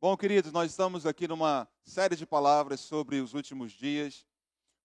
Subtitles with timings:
[0.00, 4.24] Bom, queridos, nós estamos aqui numa série de palavras sobre os últimos dias.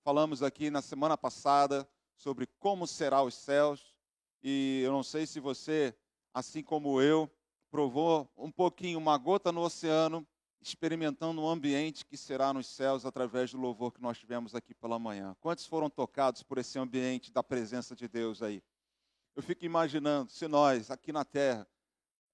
[0.03, 3.93] Falamos aqui na semana passada sobre como será os céus.
[4.41, 5.95] E eu não sei se você,
[6.33, 7.31] assim como eu,
[7.69, 10.27] provou um pouquinho, uma gota no oceano,
[10.59, 14.73] experimentando o um ambiente que será nos céus através do louvor que nós tivemos aqui
[14.73, 15.37] pela manhã.
[15.39, 18.63] Quantos foram tocados por esse ambiente da presença de Deus aí?
[19.35, 21.67] Eu fico imaginando se nós, aqui na terra,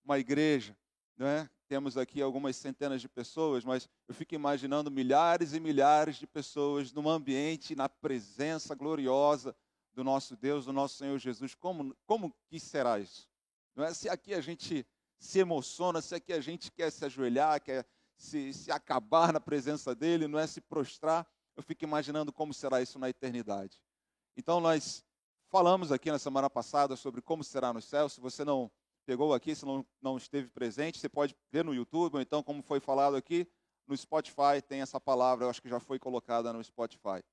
[0.01, 0.77] uma igreja,
[1.17, 6.25] né, temos aqui algumas centenas de pessoas, mas eu fico imaginando milhares e milhares de
[6.25, 9.55] pessoas num ambiente, na presença gloriosa
[9.93, 11.53] do nosso Deus, do nosso Senhor Jesus.
[11.53, 13.29] Como, como que será isso?
[13.75, 13.93] Não é?
[13.93, 14.83] Se aqui a gente
[15.19, 17.85] se emociona, se aqui a gente quer se ajoelhar, quer
[18.17, 22.81] se, se acabar na presença dele, não é se prostrar, eu fico imaginando como será
[22.81, 23.79] isso na eternidade.
[24.35, 25.05] Então nós
[25.49, 28.09] falamos aqui na semana passada sobre como será no céu.
[28.09, 28.71] Se você não
[29.09, 32.61] pegou aqui, se não, não esteve presente, você pode ver no YouTube, ou então, como
[32.61, 33.47] foi falado aqui,
[33.87, 37.23] no Spotify tem essa palavra, eu acho que já foi colocada no Spotify.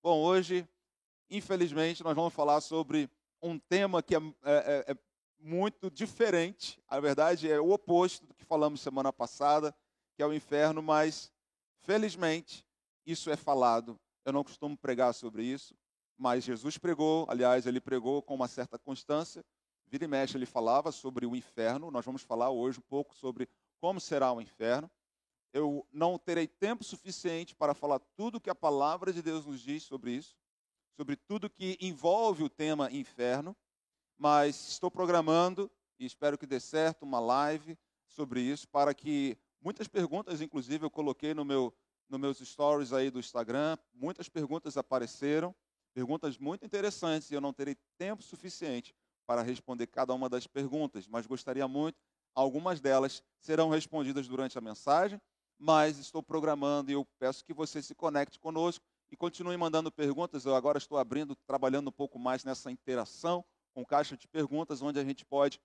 [0.00, 0.64] Bom, hoje,
[1.28, 3.10] infelizmente, nós vamos falar sobre
[3.42, 4.96] um tema que é, é, é, é
[5.40, 9.74] muito diferente, a verdade é o oposto do que falamos semana passada,
[10.14, 11.32] que é o inferno, mas,
[11.80, 12.64] felizmente,
[13.04, 13.98] isso é falado.
[14.24, 15.76] Eu não costumo pregar sobre isso,
[16.16, 19.44] mas Jesus pregou, aliás, ele pregou com uma certa constância,
[19.88, 21.90] Vira e mexe ele falava sobre o inferno.
[21.90, 23.48] Nós vamos falar hoje um pouco sobre
[23.80, 24.90] como será o inferno.
[25.52, 29.84] Eu não terei tempo suficiente para falar tudo que a palavra de Deus nos diz
[29.84, 30.36] sobre isso,
[30.96, 33.56] sobre tudo que envolve o tema inferno,
[34.18, 39.86] mas estou programando e espero que dê certo uma live sobre isso para que muitas
[39.86, 41.72] perguntas, inclusive eu coloquei no meu
[42.08, 45.52] nos meus stories aí do Instagram, muitas perguntas apareceram,
[45.92, 48.94] perguntas muito interessantes e eu não terei tempo suficiente
[49.26, 51.98] para responder cada uma das perguntas, mas gostaria muito.
[52.34, 55.20] Algumas delas serão respondidas durante a mensagem,
[55.58, 60.44] mas estou programando e eu peço que você se conecte conosco e continue mandando perguntas.
[60.44, 63.44] Eu agora estou abrindo, trabalhando um pouco mais nessa interação
[63.74, 65.60] com caixa de perguntas, onde a gente pode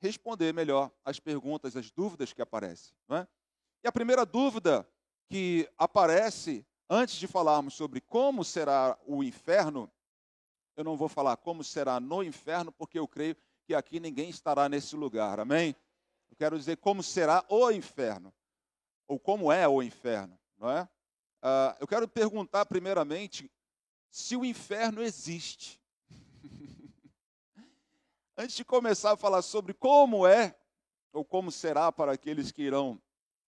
[0.00, 2.94] responder melhor as perguntas, as dúvidas que aparecem.
[3.10, 3.26] É?
[3.84, 4.88] E a primeira dúvida
[5.28, 9.90] que aparece antes de falarmos sobre como será o inferno
[10.76, 14.68] eu não vou falar como será no inferno, porque eu creio que aqui ninguém estará
[14.68, 15.40] nesse lugar.
[15.40, 15.74] Amém?
[16.30, 18.32] Eu quero dizer como será o inferno,
[19.08, 20.82] ou como é o inferno, não é?
[21.42, 23.50] Uh, eu quero perguntar primeiramente
[24.10, 25.80] se o inferno existe.
[28.36, 30.54] Antes de começar a falar sobre como é
[31.12, 33.00] ou como será para aqueles que irão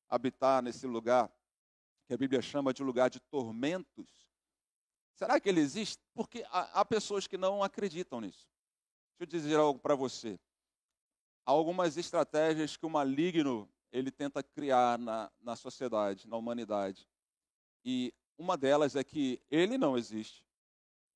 [0.08, 1.30] habitar nesse lugar,
[2.06, 4.27] que a Bíblia chama de lugar de tormentos,
[5.18, 6.00] Será que ele existe?
[6.14, 8.48] Porque há, pessoas que não acreditam nisso.
[9.18, 10.38] Deixa eu dizer algo para você.
[11.44, 17.08] Há algumas estratégias que o maligno ele tenta criar na, na sociedade, na humanidade.
[17.84, 20.46] E uma delas é que ele não existe.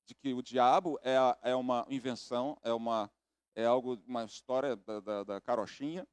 [0.05, 3.09] De que o diabo é, é uma invenção, é, uma,
[3.55, 6.05] é algo, uma história da, da, da carochinha,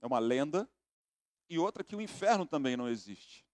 [0.00, 0.66] é uma lenda.
[1.50, 3.44] E outra que o inferno também não existe.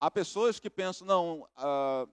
[0.00, 2.10] Há pessoas que pensam, não, uh,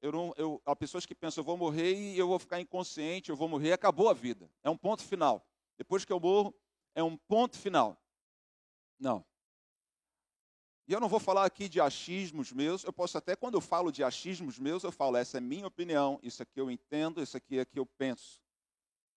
[0.00, 3.30] eu não, eu, há pessoas que pensam, eu vou morrer e eu vou ficar inconsciente,
[3.30, 4.50] eu vou morrer, acabou a vida.
[4.62, 5.44] É um ponto final.
[5.76, 6.54] Depois que eu morro,
[6.94, 8.00] é um ponto final.
[8.98, 9.24] Não.
[10.86, 13.92] E eu não vou falar aqui de achismos meus, eu posso até, quando eu falo
[13.92, 17.58] de achismos meus, eu falo, essa é minha opinião, isso aqui eu entendo, isso aqui
[17.58, 18.40] é que eu penso.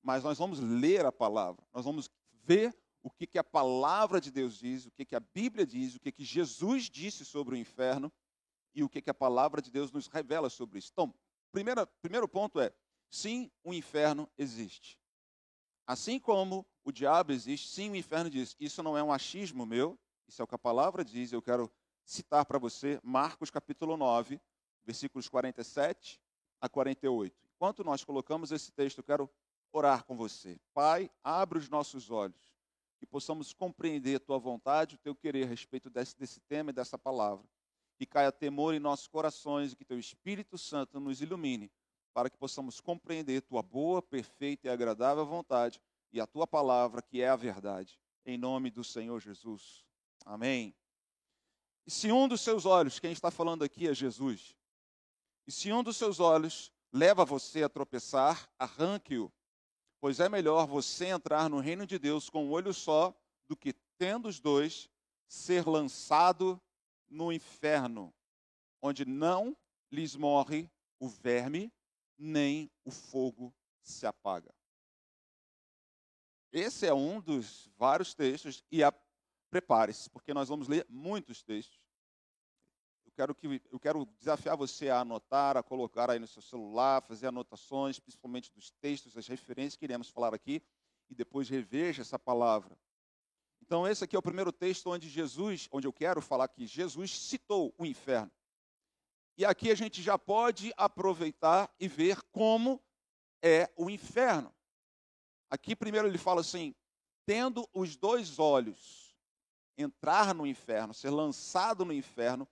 [0.03, 2.09] Mas nós vamos ler a palavra, nós vamos
[2.43, 5.95] ver o que, que a palavra de Deus diz, o que, que a Bíblia diz,
[5.95, 8.11] o que, que Jesus disse sobre o inferno,
[8.73, 10.89] e o que, que a palavra de Deus nos revela sobre isso.
[10.91, 11.13] Então,
[11.51, 12.73] primeira, primeiro ponto é:
[13.09, 14.99] sim, o inferno existe.
[15.85, 18.55] Assim como o diabo existe, sim, o inferno diz.
[18.59, 21.31] Isso não é um achismo meu, isso é o que a palavra diz.
[21.31, 21.71] Eu quero
[22.05, 24.39] citar para você Marcos capítulo 9,
[24.83, 26.21] versículos 47
[26.59, 27.35] a 48.
[27.55, 29.29] Enquanto nós colocamos esse texto, eu quero
[29.73, 30.59] orar com você.
[30.73, 32.51] Pai, abre os nossos olhos,
[32.97, 36.73] que possamos compreender a tua vontade, o teu querer a respeito desse, desse tema e
[36.73, 37.45] dessa palavra
[38.01, 41.71] que caia temor em nossos corações e que teu Espírito Santo nos ilumine
[42.15, 45.79] para que possamos compreender tua boa, perfeita e agradável vontade
[46.11, 47.99] e a tua palavra, que é a verdade.
[48.25, 49.85] Em nome do Senhor Jesus.
[50.25, 50.73] Amém.
[51.85, 54.55] E se um dos seus olhos, quem está falando aqui é Jesus,
[55.45, 59.31] e se um dos seus olhos leva você a tropeçar, arranque-o,
[59.99, 63.15] pois é melhor você entrar no reino de Deus com um olho só
[63.47, 64.89] do que, tendo os dois,
[65.27, 66.59] ser lançado
[67.11, 68.13] no inferno,
[68.81, 69.55] onde não
[69.91, 71.71] lhes morre o verme,
[72.17, 74.53] nem o fogo se apaga.
[76.51, 78.93] Esse é um dos vários textos, e a
[79.49, 81.79] prepare-se, porque nós vamos ler muitos textos.
[83.05, 87.03] Eu quero, que, eu quero desafiar você a anotar, a colocar aí no seu celular,
[87.03, 90.63] fazer anotações, principalmente dos textos, as referências que iremos falar aqui,
[91.09, 92.77] e depois reveja essa palavra.
[93.71, 97.17] Então, esse aqui é o primeiro texto onde Jesus, onde eu quero falar que Jesus
[97.17, 98.29] citou o inferno.
[99.37, 102.83] E aqui a gente já pode aproveitar e ver como
[103.41, 104.53] é o inferno.
[105.49, 106.75] Aqui primeiro ele fala assim:
[107.25, 109.15] tendo os dois olhos,
[109.77, 112.45] entrar no inferno, ser lançado no inferno,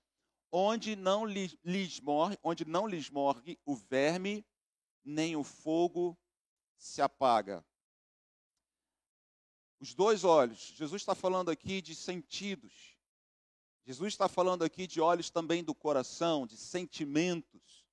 [0.50, 4.45] onde não lhes, morre, onde não lhes morre o verme,
[5.04, 6.18] nem o fogo
[6.77, 7.62] se apaga.
[9.80, 10.74] Os dois olhos.
[10.76, 12.98] Jesus está falando aqui de sentidos.
[13.86, 17.86] Jesus está falando aqui de olhos também do coração, de sentimentos.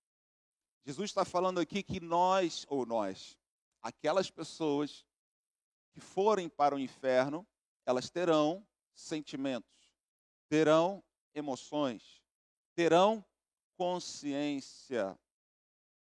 [0.85, 3.39] Jesus está falando aqui que nós, ou nós,
[3.83, 5.07] aquelas pessoas
[5.93, 7.47] que forem para o inferno,
[7.87, 9.95] elas terão sentimentos,
[10.49, 11.03] terão
[11.35, 12.23] emoções,
[12.75, 13.25] terão
[13.77, 15.19] consciência.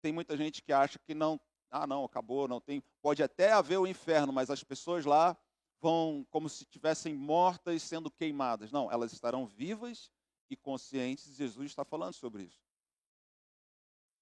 [0.02, 1.40] Tem muita gente que acha que não,
[1.70, 2.82] ah, não, acabou, não tem.
[3.00, 5.36] Pode até haver o inferno, mas as pessoas lá
[5.80, 8.72] vão como se estivessem mortas sendo queimadas.
[8.72, 10.10] Não, elas estarão vivas
[10.50, 11.34] e conscientes.
[11.34, 12.64] Jesus está falando sobre isso.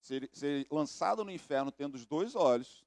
[0.01, 2.85] Ser, ser lançado no inferno tendo os dois olhos.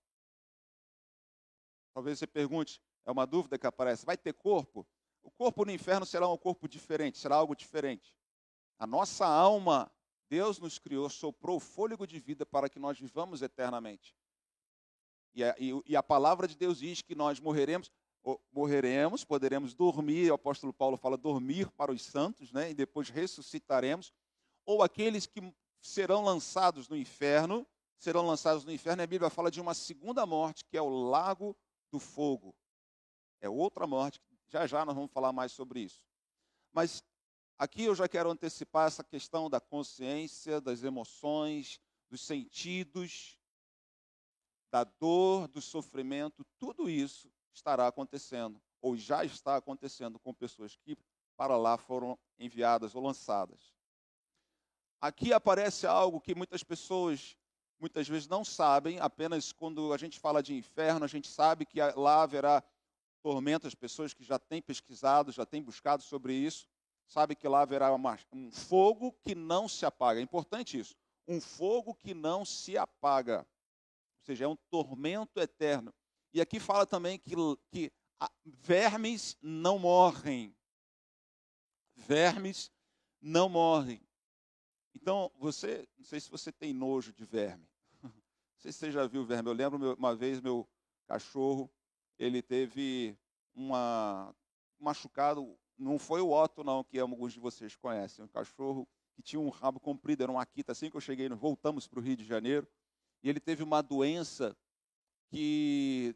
[1.93, 4.87] Talvez você pergunte, é uma dúvida que aparece: vai ter corpo?
[5.23, 8.15] O corpo no inferno será um corpo diferente, será algo diferente.
[8.77, 9.91] A nossa alma,
[10.29, 14.15] Deus nos criou, soprou o fôlego de vida para que nós vivamos eternamente.
[15.33, 17.91] E a, e a palavra de Deus diz que nós morreremos
[18.51, 22.71] morreremos, poderemos dormir, o apóstolo Paulo fala dormir para os santos, né?
[22.71, 24.11] E depois ressuscitaremos,
[24.65, 25.41] ou aqueles que
[25.81, 27.65] serão lançados no inferno,
[27.97, 31.55] serão lançados no inferno, a Bíblia fala de uma segunda morte, que é o lago
[31.91, 32.53] do fogo.
[33.39, 36.03] É outra morte, já já nós vamos falar mais sobre isso.
[36.73, 37.03] Mas
[37.57, 41.79] aqui eu já quero antecipar essa questão da consciência, das emoções,
[42.09, 43.39] dos sentidos,
[44.69, 50.97] da dor, do sofrimento, tudo isso estará acontecendo, ou já está acontecendo com pessoas que
[51.35, 53.73] para lá foram enviadas ou lançadas.
[55.01, 57.35] Aqui aparece algo que muitas pessoas
[57.79, 61.79] muitas vezes não sabem, apenas quando a gente fala de inferno, a gente sabe que
[61.95, 62.63] lá haverá
[63.21, 66.67] tormento, as pessoas que já têm pesquisado, já têm buscado sobre isso,
[67.05, 70.19] sabe que lá haverá uma, um fogo que não se apaga.
[70.19, 70.95] É importante isso.
[71.27, 73.39] Um fogo que não se apaga.
[73.41, 75.93] Ou seja, é um tormento eterno.
[76.33, 77.35] E aqui fala também que,
[77.71, 77.91] que
[78.45, 80.55] vermes não morrem.
[81.95, 82.71] Vermes
[83.21, 84.01] não morrem.
[84.93, 87.67] Então, você, não sei se você tem nojo de verme.
[88.03, 89.49] Não sei se você já viu verme.
[89.49, 90.67] Eu lembro uma vez meu
[91.07, 91.71] cachorro,
[92.17, 93.15] ele teve
[93.53, 94.33] uma
[94.79, 99.21] um machucado, não foi o Otto não, que alguns de vocês conhecem, um cachorro que
[99.21, 102.15] tinha um rabo comprido, era um Akita, assim que eu cheguei, voltamos para o Rio
[102.15, 102.67] de Janeiro,
[103.23, 104.55] e ele teve uma doença
[105.29, 106.15] que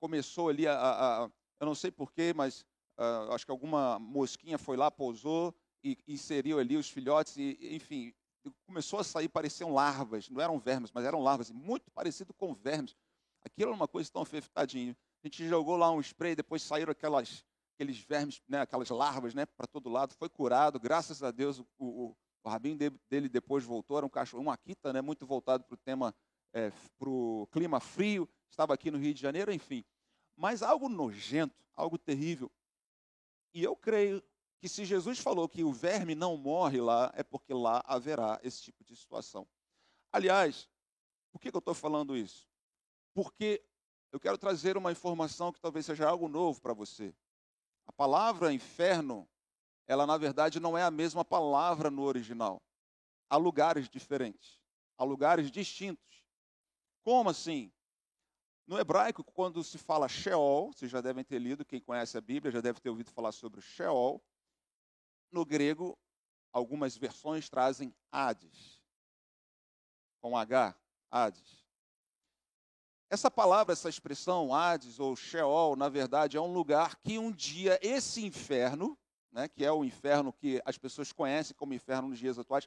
[0.00, 1.30] começou ali a, a, a
[1.60, 2.60] eu não sei porquê, mas
[2.98, 8.12] uh, acho que alguma mosquinha foi lá, pousou e inseriu ali os filhotes e, enfim,
[8.66, 12.96] começou a sair, pareciam larvas, não eram vermes, mas eram larvas, muito parecido com vermes.
[13.44, 14.96] Aquilo era uma coisa tão afetadinha.
[15.22, 19.46] A gente jogou lá um spray, depois saíram aquelas, aqueles vermes, né, aquelas larvas, né,
[19.46, 20.14] para todo lado.
[20.14, 21.60] Foi curado, graças a Deus.
[21.60, 22.76] O, o, o rabinho
[23.08, 26.14] dele depois voltou, era um cachorro, um Akita, né, muito voltado para o tema,
[26.52, 28.28] é, para o clima frio.
[28.50, 29.84] Estava aqui no Rio de Janeiro, enfim
[30.36, 32.50] mas algo nojento, algo terrível.
[33.52, 34.22] E eu creio
[34.58, 38.62] que se Jesus falou que o verme não morre lá, é porque lá haverá esse
[38.62, 39.46] tipo de situação.
[40.12, 40.68] Aliás,
[41.32, 42.48] por que, eu estou falando isso?
[43.12, 43.64] Porque
[44.10, 47.14] eu quero trazer uma informação que talvez seja algo novo para você.
[47.86, 49.28] A palavra inferno,
[49.86, 52.62] ela na verdade não é a mesma palavra no original.
[53.28, 54.60] Há lugares diferentes,
[54.96, 56.24] há lugares distintos.
[57.02, 57.72] Como assim?
[58.66, 62.50] No hebraico, quando se fala Sheol, vocês já devem ter lido, quem conhece a Bíblia
[62.50, 64.22] já deve ter ouvido falar sobre Sheol.
[65.30, 65.98] No grego,
[66.50, 68.80] algumas versões trazem Hades,
[70.20, 70.74] com H,
[71.10, 71.64] Hades.
[73.10, 77.78] Essa palavra, essa expressão Hades ou Sheol, na verdade, é um lugar que um dia
[77.82, 78.98] esse inferno,
[79.30, 82.66] né, que é o inferno que as pessoas conhecem como inferno nos dias atuais,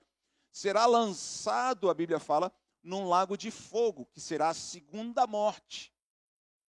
[0.51, 2.51] será lançado, a Bíblia fala,
[2.88, 5.94] num lago de fogo, que será a segunda morte.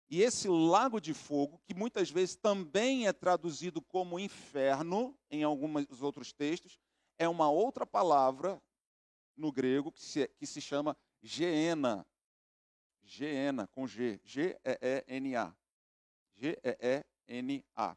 [0.08, 6.02] E esse lago de fogo, que muitas vezes também é traduzido como inferno em alguns
[6.02, 6.78] outros textos,
[7.18, 8.62] é uma outra palavra
[9.36, 12.06] no grego que se, que se chama Geena.
[13.02, 14.20] Geena, com G.
[14.22, 15.54] G-E-E-N-A.
[16.36, 17.96] G-E-E-N-A.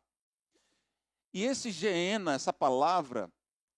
[1.33, 3.31] E esse Geena, essa palavra,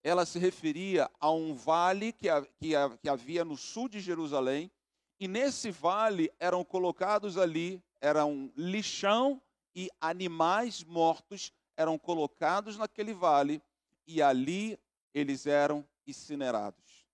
[0.04, 2.28] ela se referia a um vale que,
[2.58, 4.72] que, havia no sul de Jerusalém,
[5.20, 9.42] e nesse vale eram colocados ali, era um lixão
[9.76, 13.62] e animais mortos eram colocados naquele vale,
[14.08, 14.80] e ali
[15.14, 17.06] eles eram incinerados.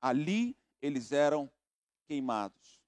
[0.00, 1.50] Ali eles eram
[2.06, 2.80] queimados.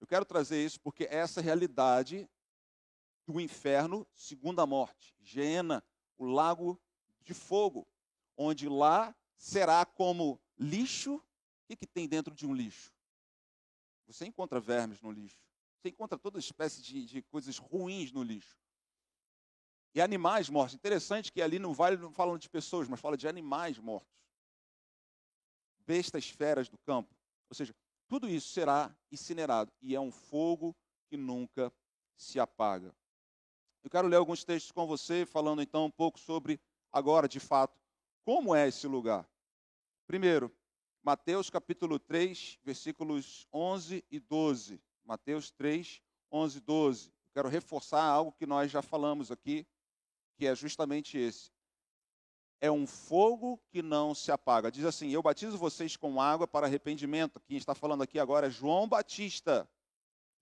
[0.00, 2.28] Eu quero trazer isso porque essa realidade
[3.26, 5.82] do inferno, segunda morte, Gena,
[6.18, 6.80] o lago
[7.22, 7.86] de fogo,
[8.36, 11.16] onde lá será como lixo.
[11.16, 11.22] O
[11.68, 12.92] que, que tem dentro de um lixo?
[14.06, 15.38] Você encontra vermes no lixo.
[15.78, 18.56] Você encontra toda espécie de, de coisas ruins no lixo.
[19.94, 20.74] E animais mortos.
[20.74, 24.12] Interessante que ali no vale não falam de pessoas, mas fala de animais mortos.
[25.86, 27.14] Bestas feras do campo.
[27.48, 27.74] Ou seja,
[28.08, 29.72] tudo isso será incinerado.
[29.80, 30.74] E é um fogo
[31.08, 31.72] que nunca
[32.16, 32.94] se apaga.
[33.84, 36.58] Eu quero ler alguns textos com você, falando então um pouco sobre,
[36.90, 37.78] agora de fato,
[38.24, 39.28] como é esse lugar.
[40.06, 40.50] Primeiro,
[41.02, 44.80] Mateus capítulo 3, versículos 11 e 12.
[45.04, 46.00] Mateus 3,
[46.32, 47.08] 11 e 12.
[47.08, 49.66] Eu quero reforçar algo que nós já falamos aqui,
[50.38, 51.52] que é justamente esse.
[52.62, 54.72] É um fogo que não se apaga.
[54.72, 57.38] Diz assim: Eu batizo vocês com água para arrependimento.
[57.38, 59.68] Quem está falando aqui agora é João Batista.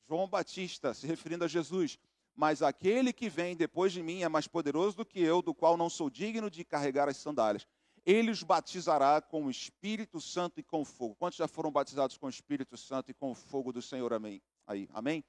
[0.09, 1.99] João Batista, se referindo a Jesus.
[2.35, 5.77] Mas aquele que vem depois de mim é mais poderoso do que eu, do qual
[5.77, 7.67] não sou digno de carregar as sandálias.
[8.05, 11.15] Ele os batizará com o Espírito Santo e com fogo.
[11.15, 14.12] Quantos já foram batizados com o Espírito Santo e com o fogo do Senhor?
[14.12, 14.43] Amém.
[14.67, 15.25] Aí, amém.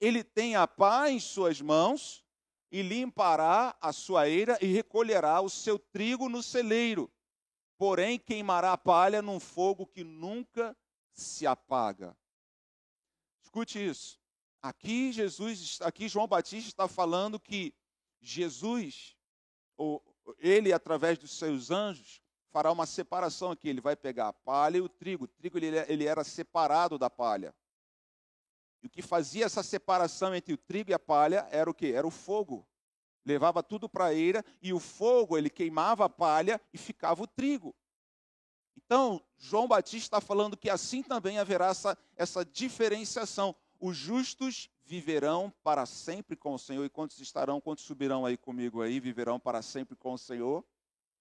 [0.00, 2.22] Ele tem a pá em suas mãos
[2.70, 7.10] e limpará a sua eira e recolherá o seu trigo no celeiro.
[7.78, 10.76] Porém, queimará a palha num fogo que nunca
[11.12, 12.16] se apaga.
[13.42, 14.21] Escute isso.
[14.62, 17.74] Aqui Jesus, aqui João Batista está falando que
[18.20, 19.16] Jesus,
[19.76, 20.00] ou
[20.38, 23.68] ele através dos seus anjos, fará uma separação aqui.
[23.68, 25.24] Ele vai pegar a palha e o trigo.
[25.24, 27.52] O trigo ele, ele era separado da palha.
[28.82, 31.92] E o que fazia essa separação entre o trigo e a palha era o que?
[31.92, 32.66] Era o fogo.
[33.24, 37.26] Levava tudo para a eira e o fogo ele queimava a palha e ficava o
[37.26, 37.74] trigo.
[38.76, 43.54] Então, João Batista está falando que assim também haverá essa, essa diferenciação.
[43.84, 46.84] Os justos viverão para sempre com o Senhor.
[46.84, 50.64] E quantos estarão, quantos subirão aí comigo aí, viverão para sempre com o Senhor?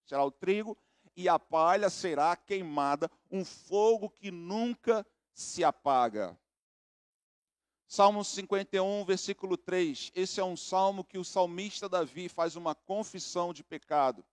[0.06, 0.78] Será o trigo
[1.18, 5.04] e a palha será queimada, um fogo que nunca
[5.34, 6.40] se apaga.
[7.88, 10.12] Salmo 51, versículo 3.
[10.14, 14.24] Esse é um salmo que o salmista Davi faz uma confissão de pecado.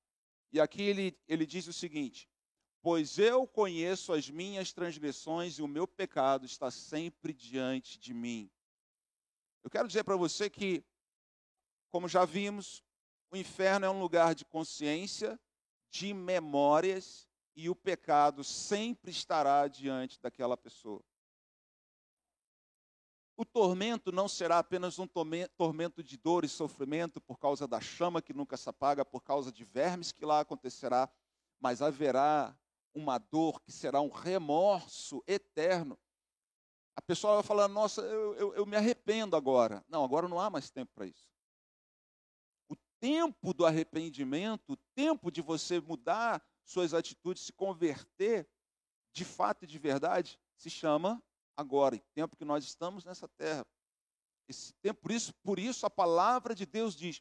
[0.53, 2.29] E aqui ele, ele diz o seguinte:
[2.81, 8.51] Pois eu conheço as minhas transgressões e o meu pecado está sempre diante de mim.
[9.65, 10.85] Eu quero dizer para você que,
[11.91, 12.85] como já vimos,
[13.31, 15.39] o inferno é um lugar de consciência,
[15.91, 21.03] de memórias, e o pecado sempre estará diante daquela pessoa.
[23.37, 25.07] O tormento não será apenas um
[25.57, 29.51] tormento de dor e sofrimento por causa da chama que nunca se apaga, por causa
[29.51, 31.11] de vermes que lá acontecerá,
[31.61, 32.57] mas haverá
[32.95, 35.99] uma dor que será um remorso eterno.
[36.97, 39.85] A pessoa vai falar: Nossa, eu, eu, eu me arrependo agora.
[39.89, 41.29] Não, agora não há mais tempo para isso.
[42.69, 48.49] O tempo do arrependimento, o tempo de você mudar suas atitudes, se converter
[49.13, 51.23] de fato e de verdade, se chama
[51.57, 53.67] agora, e tempo que nós estamos nessa terra.
[54.49, 57.21] Esse tempo, por isso, por isso a palavra de Deus diz: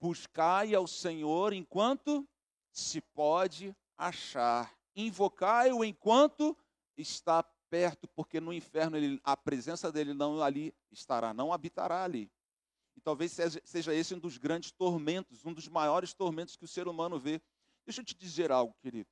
[0.00, 2.28] buscai ao Senhor enquanto
[2.70, 6.56] se pode achar invocai-o enquanto
[6.96, 12.30] está perto, porque no inferno ele, a presença dele não ali estará, não habitará ali.
[12.96, 16.68] E talvez seja, seja esse um dos grandes tormentos, um dos maiores tormentos que o
[16.68, 17.40] ser humano vê.
[17.84, 19.08] Deixa eu te dizer algo, querido.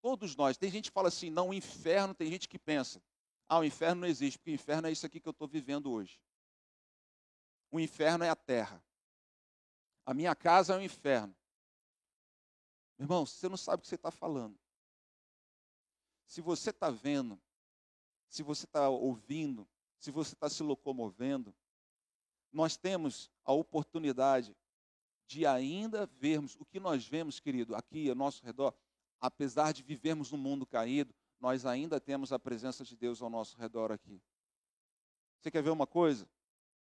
[0.00, 3.02] Todos nós, tem gente que fala assim, não, o inferno, tem gente que pensa,
[3.46, 5.90] ah, o inferno não existe, porque o inferno é isso aqui que eu estou vivendo
[5.90, 6.18] hoje.
[7.70, 8.82] O inferno é a terra.
[10.06, 11.36] A minha casa é o inferno.
[12.98, 14.59] Irmão, você não sabe o que você está falando.
[16.30, 17.40] Se você está vendo,
[18.28, 19.68] se você está ouvindo,
[19.98, 21.52] se você está se locomovendo,
[22.52, 24.56] nós temos a oportunidade
[25.26, 28.72] de ainda vermos o que nós vemos, querido, aqui ao nosso redor,
[29.18, 33.58] apesar de vivermos num mundo caído, nós ainda temos a presença de Deus ao nosso
[33.58, 34.22] redor aqui.
[35.40, 36.30] Você quer ver uma coisa?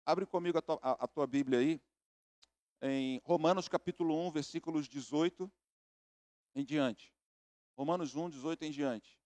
[0.03, 1.79] Abre comigo a tua, a, a tua Bíblia aí,
[2.81, 5.51] em Romanos capítulo 1, versículos 18
[6.55, 7.13] em diante.
[7.77, 9.23] Romanos 1, 18 em diante.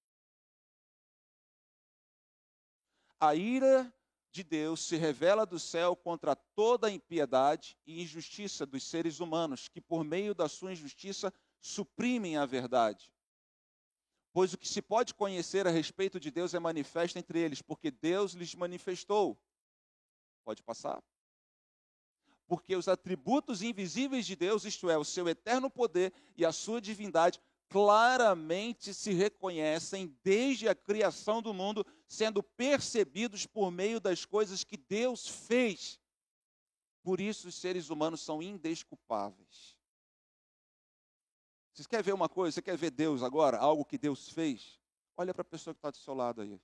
[3.19, 3.93] A ira
[4.31, 9.67] de Deus se revela do céu contra toda a impiedade e injustiça dos seres humanos,
[9.67, 13.11] que por meio da sua injustiça suprimem a verdade.
[14.31, 17.89] Pois o que se pode conhecer a respeito de Deus é manifesto entre eles, porque
[17.89, 19.37] Deus lhes manifestou.
[20.45, 21.03] Pode passar?
[22.47, 26.79] Porque os atributos invisíveis de Deus, isto é, o seu eterno poder e a sua
[26.79, 34.63] divindade, claramente se reconhecem desde a criação do mundo, sendo percebidos por meio das coisas
[34.63, 35.99] que Deus fez.
[37.03, 39.77] Por isso, os seres humanos são indesculpáveis.
[41.71, 42.55] Você quer ver uma coisa?
[42.55, 43.59] Você quer ver Deus agora?
[43.59, 44.81] Algo que Deus fez?
[45.15, 46.59] Olha para a pessoa que está do seu lado aí.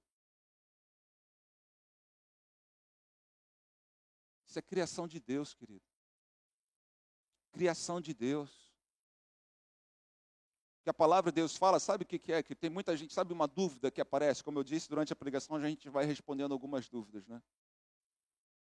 [4.47, 5.85] Isso é criação de Deus, querido.
[7.51, 8.64] Criação de Deus.
[10.85, 12.43] Que a palavra de Deus fala, sabe o que é?
[12.43, 14.43] Que tem muita gente, sabe uma dúvida que aparece?
[14.43, 17.41] Como eu disse durante a pregação, a gente vai respondendo algumas dúvidas, né?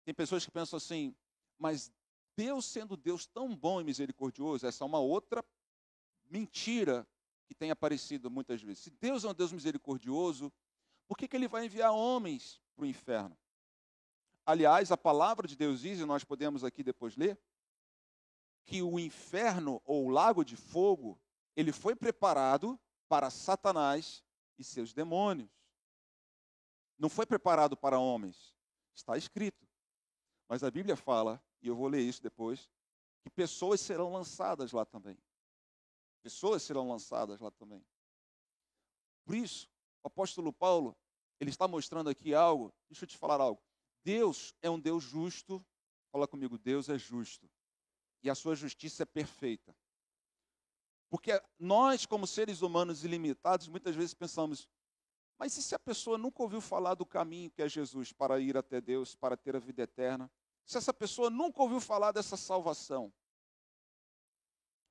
[0.05, 1.13] Tem pessoas que pensam assim,
[1.59, 1.91] mas
[2.37, 5.43] Deus sendo Deus tão bom e misericordioso, essa é uma outra
[6.29, 7.05] mentira
[7.47, 8.83] que tem aparecido muitas vezes.
[8.83, 10.53] Se Deus é um Deus misericordioso,
[11.09, 13.37] por que, que ele vai enviar homens para o inferno?
[14.45, 17.37] Aliás, a palavra de Deus diz, e nós podemos aqui depois ler,
[18.65, 21.19] que o inferno ou o lago de fogo,
[21.55, 24.23] ele foi preparado para Satanás
[24.57, 25.49] e seus demônios.
[26.97, 28.53] Não foi preparado para homens.
[28.93, 29.67] Está escrito.
[30.47, 32.69] Mas a Bíblia fala, e eu vou ler isso depois,
[33.21, 35.17] que pessoas serão lançadas lá também.
[36.21, 37.85] Pessoas serão lançadas lá também.
[39.25, 39.67] Por isso,
[40.03, 40.95] o apóstolo Paulo,
[41.39, 42.73] ele está mostrando aqui algo.
[42.89, 43.61] Deixa eu te falar algo.
[44.03, 45.65] Deus é um Deus justo.
[46.11, 47.49] Fala comigo, Deus é justo.
[48.21, 49.75] E a sua justiça é perfeita.
[51.15, 54.67] Porque nós, como seres humanos ilimitados, muitas vezes pensamos,
[55.39, 58.57] mas e se a pessoa nunca ouviu falar do caminho que é Jesus para ir
[58.57, 60.29] até Deus, para ter a vida eterna?
[60.65, 63.13] Se essa pessoa nunca ouviu falar dessa salvação,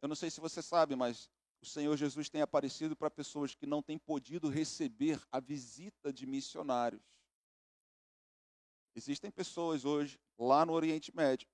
[0.00, 1.28] eu não sei se você sabe, mas
[1.60, 6.24] o Senhor Jesus tem aparecido para pessoas que não têm podido receber a visita de
[6.24, 7.02] missionários.
[8.94, 11.46] Existem pessoas hoje, lá no Oriente Médio,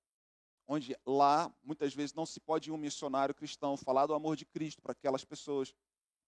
[0.72, 4.46] onde lá muitas vezes não se pode ir um missionário cristão falar do amor de
[4.46, 5.74] Cristo para aquelas pessoas.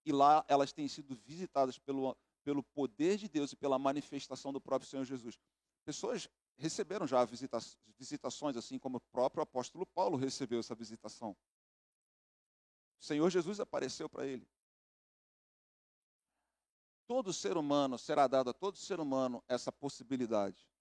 [0.04, 4.60] E lá elas têm sido visitadas pelo, pelo poder de Deus e pela manifestação do
[4.60, 5.38] próprio Senhor Jesus.
[5.84, 6.28] Pessoas
[6.58, 7.56] receberam já visita,
[7.96, 11.36] visitações, assim como o próprio apóstolo Paulo recebeu essa visitação.
[13.00, 14.44] O Senhor Jesus apareceu para ele.
[17.06, 20.71] Todo ser humano será dado a todo ser humano essa possibilidade.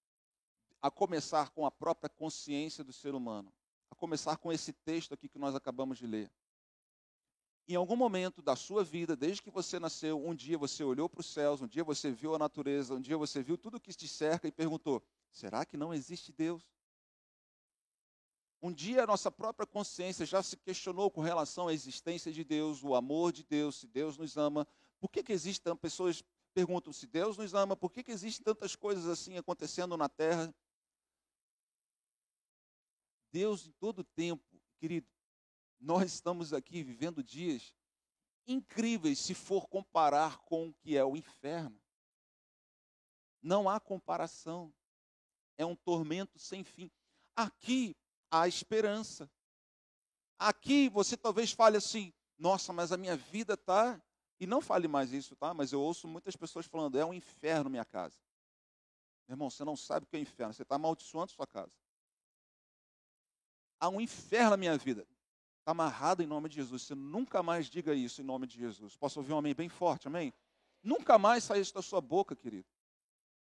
[0.82, 3.52] A começar com a própria consciência do ser humano.
[3.90, 6.30] A começar com esse texto aqui que nós acabamos de ler.
[7.68, 11.20] Em algum momento da sua vida, desde que você nasceu, um dia você olhou para
[11.20, 14.08] os céus, um dia você viu a natureza, um dia você viu tudo que te
[14.08, 16.68] cerca e perguntou: será que não existe Deus?
[18.60, 22.82] Um dia a nossa própria consciência já se questionou com relação à existência de Deus,
[22.82, 24.66] o amor de Deus, se Deus nos ama.
[25.00, 28.76] Por que, que existem pessoas perguntam se Deus nos ama, por que, que existem tantas
[28.76, 30.54] coisas assim acontecendo na terra?
[33.32, 34.44] Deus em todo tempo,
[34.78, 35.08] querido,
[35.80, 37.74] nós estamos aqui vivendo dias
[38.46, 41.80] incríveis se for comparar com o que é o inferno.
[43.40, 44.72] Não há comparação.
[45.56, 46.90] É um tormento sem fim.
[47.34, 47.96] Aqui
[48.30, 49.30] há esperança.
[50.38, 54.00] Aqui você talvez fale assim: nossa, mas a minha vida está.
[54.38, 55.54] E não fale mais isso, tá?
[55.54, 58.18] Mas eu ouço muitas pessoas falando: é um inferno minha casa.
[59.26, 61.72] Meu irmão, você não sabe o que é inferno, você está amaldiçoando sua casa.
[63.82, 65.04] Há um inferno na minha vida.
[65.58, 66.82] Está amarrado em nome de Jesus.
[66.82, 68.96] Você nunca mais diga isso em nome de Jesus.
[68.96, 70.32] Posso ouvir um amém bem forte, amém?
[70.84, 72.68] Nunca mais saia isso da sua boca, querido.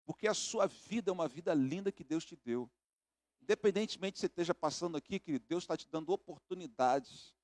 [0.05, 2.71] Porque a sua vida é uma vida linda que Deus te deu.
[3.41, 7.36] Independentemente de você esteja passando aqui, querido, Deus está te dando oportunidades.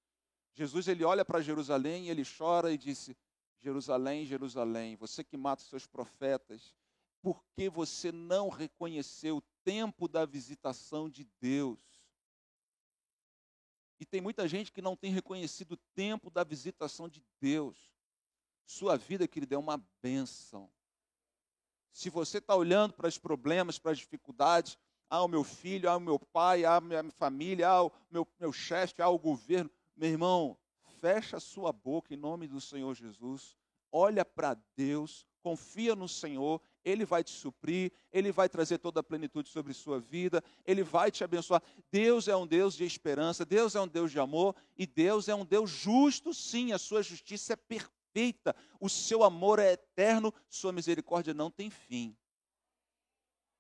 [0.54, 3.13] Jesus ele olha para Jerusalém e ele chora e disse:
[3.58, 6.74] Jerusalém, Jerusalém, você que mata os seus profetas,
[7.22, 11.99] por que você não reconheceu o tempo da visitação de Deus?
[14.00, 17.92] E tem muita gente que não tem reconhecido o tempo da visitação de Deus.
[18.66, 20.70] Sua vida, querido, é uma bênção.
[21.92, 24.78] Se você está olhando para os problemas, para as dificuldades,
[25.10, 29.70] ao meu filho, ao meu pai, à minha família, ao meu, meu chefe, ao governo.
[29.96, 30.58] Meu irmão,
[31.00, 33.58] fecha a sua boca em nome do Senhor Jesus.
[33.92, 39.04] Olha para Deus, confia no Senhor, Ele vai te suprir, Ele vai trazer toda a
[39.04, 41.64] plenitude sobre sua vida, Ele vai te abençoar.
[41.92, 45.34] Deus é um Deus de esperança, Deus é um Deus de amor e Deus é
[45.34, 50.72] um Deus justo, sim, a sua justiça é perfeita, o seu amor é eterno, sua
[50.72, 52.16] misericórdia não tem fim.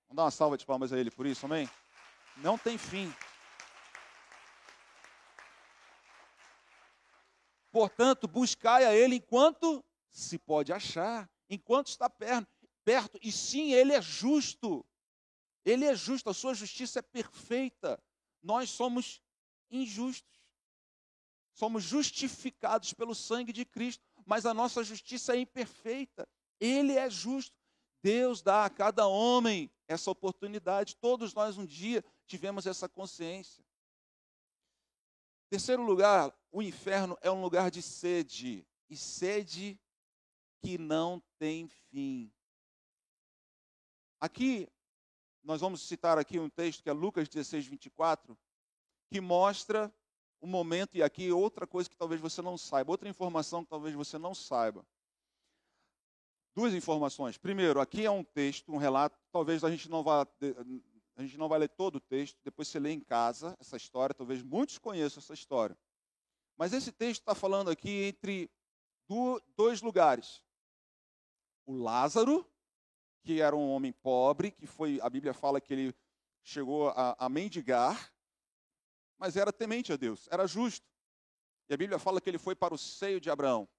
[0.07, 1.67] Vamos dar uma salva de palmas a Ele por isso, amém?
[2.37, 3.11] Não tem fim.
[7.71, 13.19] Portanto, buscai a Ele enquanto se pode achar, enquanto está perto.
[13.21, 14.85] E sim, Ele é justo.
[15.65, 18.01] Ele é justo, a sua justiça é perfeita.
[18.41, 19.21] Nós somos
[19.69, 20.39] injustos.
[21.53, 26.27] Somos justificados pelo sangue de Cristo, mas a nossa justiça é imperfeita.
[26.59, 27.55] Ele é justo.
[28.01, 30.95] Deus dá a cada homem essa oportunidade.
[30.95, 33.63] Todos nós um dia tivemos essa consciência.
[35.49, 39.79] Terceiro lugar, o inferno é um lugar de sede, e sede
[40.61, 42.31] que não tem fim.
[44.19, 44.67] Aqui,
[45.43, 48.37] nós vamos citar aqui um texto que é Lucas 16, 24,
[49.09, 49.93] que mostra
[50.41, 53.93] o momento, e aqui outra coisa que talvez você não saiba, outra informação que talvez
[53.93, 54.85] você não saiba.
[56.55, 57.37] Duas informações.
[57.37, 60.27] Primeiro, aqui é um texto, um relato, talvez a gente não vá
[61.15, 64.15] a gente não vai ler todo o texto, depois você lê em casa essa história,
[64.15, 65.77] talvez muitos conheçam essa história.
[66.57, 68.49] Mas esse texto está falando aqui entre
[69.57, 70.41] dois lugares.
[71.69, 72.51] O Lázaro,
[73.21, 75.95] que era um homem pobre, que foi, a Bíblia fala que ele
[76.41, 78.11] chegou a, a mendigar,
[79.19, 80.83] mas era temente a Deus, era justo.
[81.69, 83.69] E a Bíblia fala que ele foi para o seio de Abraão.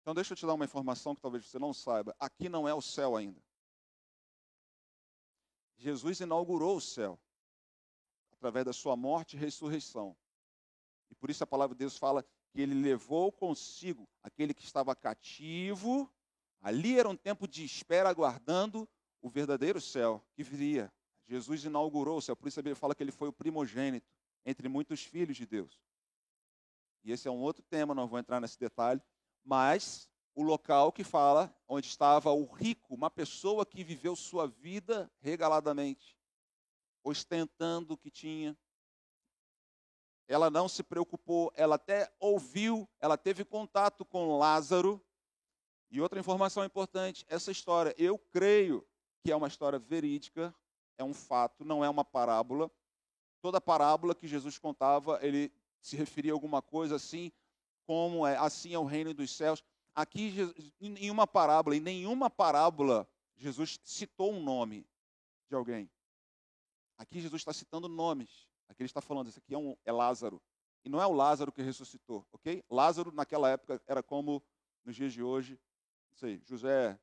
[0.00, 2.12] Então deixa eu te dar uma informação que talvez você não saiba.
[2.18, 3.40] Aqui não é o céu ainda.
[5.76, 7.16] Jesus inaugurou o céu
[8.32, 10.16] através da sua morte e ressurreição.
[11.08, 14.92] E por isso a palavra de Deus fala que ele levou consigo aquele que estava
[14.96, 16.12] cativo.
[16.60, 18.88] Ali era um tempo de espera, aguardando
[19.22, 20.92] o verdadeiro céu que viria.
[21.26, 24.08] Jesus inaugurou o céu, por isso a Bíblia fala que ele foi o primogênito
[24.44, 25.80] entre muitos filhos de Deus.
[27.02, 29.00] E esse é um outro tema, não vou entrar nesse detalhe,
[29.44, 35.10] mas o local que fala onde estava o rico, uma pessoa que viveu sua vida
[35.20, 36.16] regaladamente,
[37.02, 38.56] ostentando o que tinha.
[40.28, 45.00] Ela não se preocupou, ela até ouviu, ela teve contato com Lázaro.
[45.96, 48.86] E outra informação importante, essa história, eu creio
[49.22, 50.54] que é uma história verídica,
[50.98, 52.70] é um fato, não é uma parábola.
[53.40, 57.32] Toda parábola que Jesus contava, ele se referia a alguma coisa assim,
[57.86, 59.64] como é, assim é o reino dos céus.
[59.94, 60.34] Aqui,
[60.78, 64.86] em uma parábola, em nenhuma parábola, Jesus citou um nome
[65.48, 65.88] de alguém.
[66.98, 68.46] Aqui Jesus está citando nomes.
[68.68, 70.42] Aqui ele está falando, esse aqui é, um, é Lázaro.
[70.84, 72.62] E não é o Lázaro que ressuscitou, ok?
[72.68, 74.42] Lázaro, naquela época, era como
[74.84, 75.58] nos dias de hoje,
[76.16, 76.98] sei, José,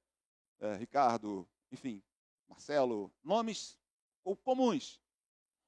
[0.59, 2.01] é, Ricardo, enfim,
[2.47, 3.77] Marcelo, nomes
[4.43, 5.01] comuns.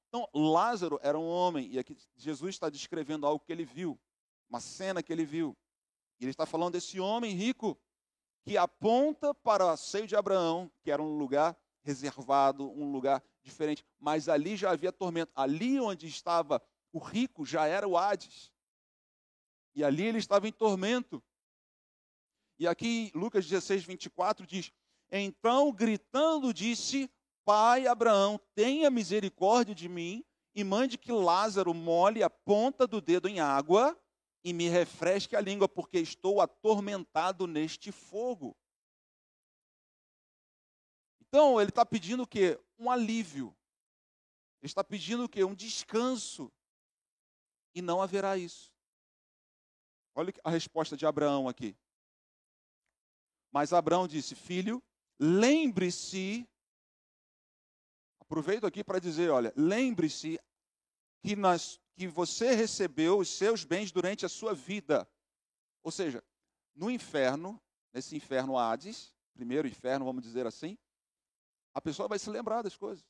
[0.08, 3.98] Então, Lázaro era um homem, e aqui Jesus está descrevendo algo que ele viu,
[4.48, 5.56] uma cena que ele viu.
[6.18, 7.78] E ele está falando desse homem rico
[8.42, 13.84] que aponta para o seio de Abraão, que era um lugar reservado, um lugar diferente,
[13.98, 15.32] mas ali já havia tormento.
[15.34, 18.52] Ali onde estava o rico já era o Hades.
[19.74, 21.22] E ali ele estava em tormento.
[22.58, 24.72] E aqui Lucas 16, 24 diz:
[25.10, 27.10] Então, gritando, disse:
[27.44, 33.28] Pai Abraão, tenha misericórdia de mim e mande que Lázaro molhe a ponta do dedo
[33.28, 33.96] em água
[34.42, 38.56] e me refresque a língua, porque estou atormentado neste fogo.
[41.20, 42.58] Então, ele está pedindo o quê?
[42.78, 43.54] Um alívio.
[44.62, 45.44] Ele está pedindo o quê?
[45.44, 46.50] Um descanso.
[47.74, 48.72] E não haverá isso.
[50.14, 51.76] Olha a resposta de Abraão aqui.
[53.56, 54.82] Mas Abraão disse: Filho,
[55.18, 56.46] lembre-se.
[58.20, 60.38] Aproveito aqui para dizer: olha, lembre-se
[61.22, 61.34] que
[61.96, 65.08] que você recebeu os seus bens durante a sua vida.
[65.82, 66.22] Ou seja,
[66.74, 67.58] no inferno,
[67.94, 70.76] nesse inferno Hades, primeiro inferno, vamos dizer assim,
[71.72, 73.06] a pessoa vai se lembrar das coisas.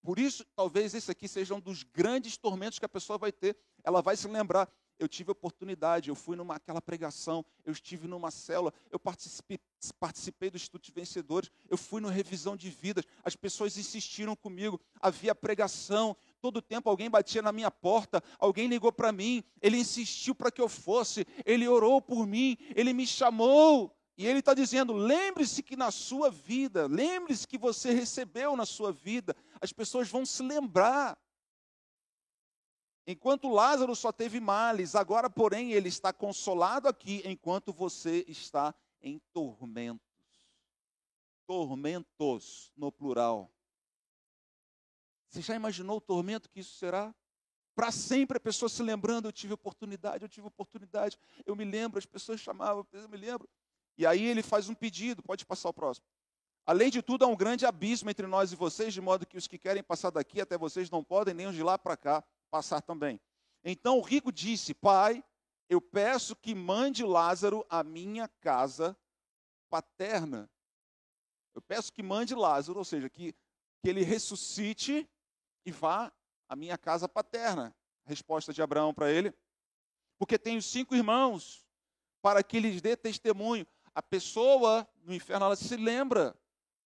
[0.00, 3.54] Por isso, talvez esse aqui seja um dos grandes tormentos que a pessoa vai ter.
[3.84, 4.66] Ela vai se lembrar.
[5.00, 9.58] Eu tive oportunidade, eu fui numa aquela pregação, eu estive numa célula, eu participei,
[9.98, 14.80] participei do Instituto de Vencedores, eu fui no revisão de vidas, as pessoas insistiram comigo,
[15.00, 20.34] havia pregação, Todo tempo alguém batia na minha porta, alguém ligou para mim, ele insistiu
[20.34, 23.94] para que eu fosse, ele orou por mim, ele me chamou.
[24.16, 28.90] E ele está dizendo: lembre-se que na sua vida, lembre-se que você recebeu na sua
[28.90, 31.18] vida, as pessoas vão se lembrar.
[33.06, 39.18] Enquanto Lázaro só teve males, agora, porém, ele está consolado aqui, enquanto você está em
[39.32, 40.00] tormentos.
[41.46, 43.50] Tormentos, no plural.
[45.28, 47.14] Você já imaginou o tormento que isso será?
[47.74, 51.98] Para sempre a pessoa se lembrando, eu tive oportunidade, eu tive oportunidade, eu me lembro,
[51.98, 53.48] as pessoas chamavam, eu me lembro.
[53.96, 56.06] E aí ele faz um pedido, pode passar o próximo.
[56.66, 59.46] Além de tudo, há um grande abismo entre nós e vocês, de modo que os
[59.46, 62.82] que querem passar daqui até vocês não podem, nem os de lá para cá passar
[62.82, 63.20] também.
[63.64, 65.24] Então o rico disse: Pai,
[65.68, 68.96] eu peço que mande Lázaro à minha casa
[69.68, 70.50] paterna.
[71.54, 75.08] Eu peço que mande Lázaro, ou seja, que, que ele ressuscite
[75.64, 76.12] e vá
[76.48, 77.74] à minha casa paterna.
[78.04, 79.32] Resposta de Abraão para ele:
[80.18, 81.64] Porque tenho cinco irmãos,
[82.20, 83.66] para que lhes dê testemunho.
[83.94, 86.36] A pessoa no inferno, ela se lembra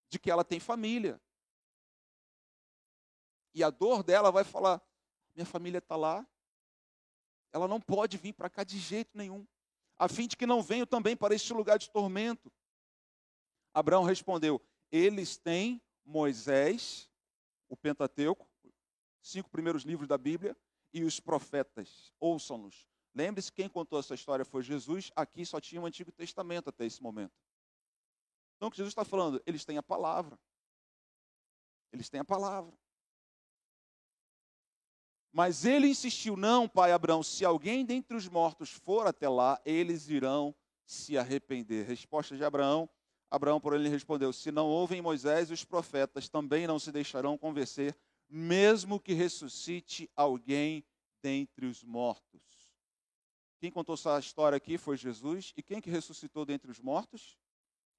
[0.08, 1.20] de que ela tem família.
[3.54, 4.80] E a dor dela vai falar:
[5.38, 6.26] minha família está lá,
[7.52, 9.46] ela não pode vir para cá de jeito nenhum,
[9.96, 12.52] a fim de que não venham também para este lugar de tormento.
[13.72, 17.08] Abraão respondeu: Eles têm Moisés,
[17.68, 18.48] o Pentateuco,
[19.22, 20.56] cinco primeiros livros da Bíblia,
[20.92, 22.12] e os profetas.
[22.18, 22.88] Ouçam-nos.
[23.14, 25.12] Lembre-se, quem contou essa história foi Jesus.
[25.14, 27.34] Aqui só tinha o Antigo Testamento até esse momento.
[28.56, 29.40] Então, o que Jesus está falando?
[29.46, 30.38] Eles têm a palavra.
[31.92, 32.76] Eles têm a palavra.
[35.32, 40.08] Mas ele insistiu: não, pai Abraão, se alguém dentre os mortos for até lá, eles
[40.08, 41.86] irão se arrepender.
[41.86, 42.88] Resposta de Abraão:
[43.30, 47.36] Abraão, por ele respondeu: se não ouvem Moisés e os profetas, também não se deixarão
[47.36, 47.96] convencer,
[48.28, 50.84] mesmo que ressuscite alguém
[51.22, 52.42] dentre os mortos.
[53.58, 55.52] Quem contou essa história aqui foi Jesus.
[55.56, 57.36] E quem que ressuscitou dentre os mortos?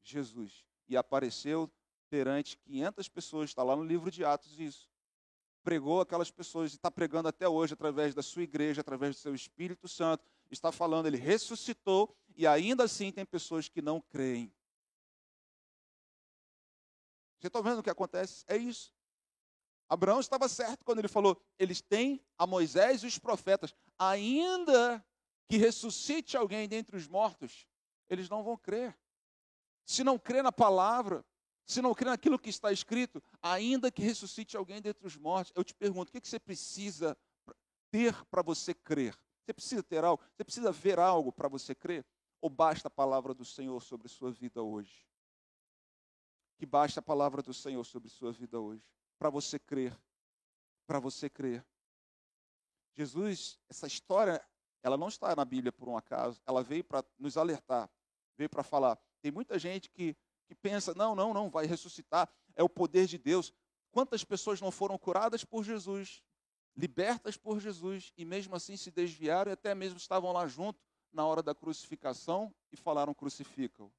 [0.02, 0.64] Jesus.
[0.88, 1.70] E apareceu
[2.10, 4.90] perante 500 pessoas, está lá no livro de Atos isso.
[5.64, 9.88] Pregou aquelas pessoas está pregando até hoje através da sua igreja, através do seu Espírito
[9.88, 10.24] Santo.
[10.50, 14.54] Está falando, ele ressuscitou e ainda assim tem pessoas que não creem.
[17.40, 18.44] Você está vendo o que acontece?
[18.48, 18.94] É isso.
[19.88, 23.74] Abraão estava certo quando ele falou: eles têm a Moisés e os profetas.
[23.98, 25.06] Ainda
[25.48, 27.68] que ressuscite alguém dentre os mortos,
[28.10, 28.98] eles não vão crer
[29.90, 31.26] se não crê na palavra,
[31.70, 35.64] se não crê naquilo que está escrito, ainda que ressuscite alguém dentre os mortos, eu
[35.64, 37.16] te pergunto, o que você precisa
[37.92, 39.16] ter para você crer?
[39.46, 40.24] Você precisa ter algo?
[40.36, 42.04] Você precisa ver algo para você crer?
[42.42, 45.06] Ou basta a palavra do Senhor sobre sua vida hoje?
[46.58, 48.84] Que basta a palavra do Senhor sobre sua vida hoje,
[49.20, 49.96] para você crer,
[50.88, 51.64] para você crer.
[52.96, 54.44] Jesus, essa história,
[54.82, 57.88] ela não está na Bíblia por um acaso, ela veio para nos alertar,
[58.36, 60.18] veio para falar, tem muita gente que,
[60.50, 63.54] que pensa: não, não, não, vai ressuscitar, é o poder de Deus.
[63.92, 66.24] Quantas pessoas não foram curadas por Jesus,
[66.76, 70.80] libertas por Jesus, e mesmo assim se desviaram e até mesmo estavam lá junto
[71.14, 73.92] na hora da crucificação e falaram: crucificam.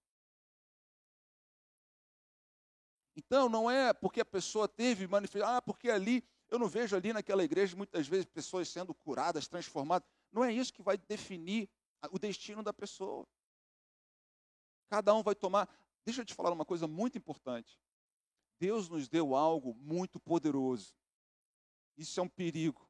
[3.15, 7.13] Então, não é porque a pessoa teve manifestação, ah, porque ali, eu não vejo ali
[7.13, 10.09] naquela igreja muitas vezes pessoas sendo curadas, transformadas.
[10.33, 11.69] Não é isso que vai definir
[12.11, 13.27] o destino da pessoa.
[14.89, 15.69] Cada um vai tomar.
[16.05, 17.79] Deixa eu te falar uma coisa muito importante.
[18.59, 20.95] Deus nos deu algo muito poderoso.
[21.97, 22.89] Isso é um perigo.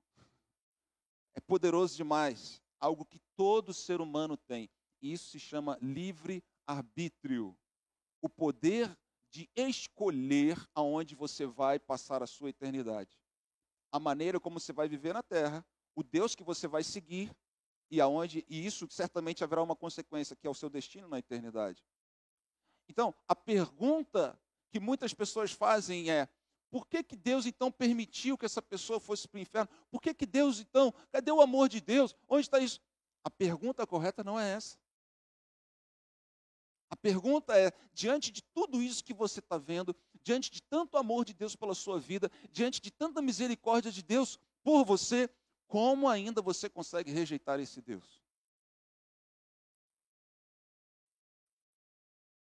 [1.34, 2.62] É poderoso demais.
[2.78, 4.70] Algo que todo ser humano tem.
[5.00, 7.56] Isso se chama livre-arbítrio.
[8.20, 8.96] O poder
[9.30, 13.16] de escolher aonde você vai passar a sua eternidade.
[13.92, 17.34] A maneira como você vai viver na terra, o Deus que você vai seguir
[17.90, 21.84] e aonde e isso certamente haverá uma consequência que é o seu destino na eternidade.
[22.90, 24.36] Então, a pergunta
[24.68, 26.28] que muitas pessoas fazem é:
[26.68, 29.70] por que, que Deus então permitiu que essa pessoa fosse para o inferno?
[29.88, 32.16] Por que, que Deus então, cadê o amor de Deus?
[32.28, 32.80] Onde está isso?
[33.22, 34.76] A pergunta correta não é essa.
[36.90, 41.24] A pergunta é: diante de tudo isso que você está vendo, diante de tanto amor
[41.24, 45.30] de Deus pela sua vida, diante de tanta misericórdia de Deus por você,
[45.68, 48.19] como ainda você consegue rejeitar esse Deus?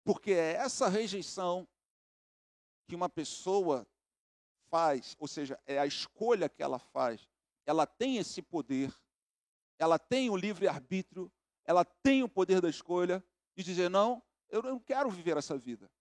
[0.07, 1.67] Porque é essa rejeição
[2.87, 3.85] que uma pessoa
[4.69, 7.27] faz, ou seja, é a escolha que ela faz,
[7.65, 8.97] ela tem esse poder,
[9.77, 11.29] ela tem o livre-arbítrio,
[11.65, 13.21] ela tem o poder da escolha
[13.53, 15.91] de dizer: não, eu não quero viver essa vida,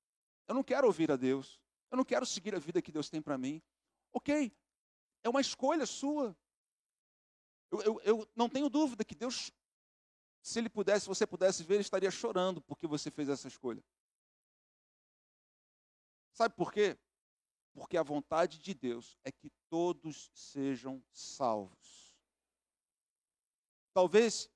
[0.46, 3.20] eu não quero ouvir a Deus, eu não quero seguir a vida que Deus tem
[3.20, 3.60] para mim.
[4.12, 4.56] Ok,
[5.24, 6.36] é uma escolha sua.
[7.72, 9.50] Eu, eu, eu não tenho dúvida que Deus,
[10.40, 13.82] se Ele pudesse, se você pudesse ver, Ele estaria chorando porque você fez essa escolha.
[16.36, 16.98] Sabe por quê?
[17.72, 22.14] Porque a vontade de Deus é que todos sejam salvos.
[23.94, 24.50] Talvez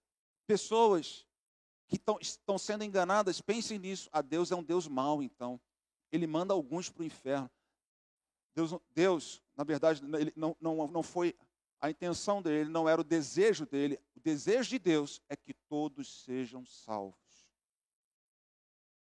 [0.47, 1.27] pessoas
[1.89, 4.11] que tão, estão sendo enganadas pensem nisso.
[4.13, 5.59] A ah, Deus é um Deus mau, então.
[6.13, 7.51] Ele manda alguns para o inferno.
[8.55, 11.35] Deus, Deus, na verdade, ele não, não, não foi
[11.81, 16.25] a intenção dele não era o desejo dele, o desejo de Deus é que todos
[16.25, 17.17] sejam salvos.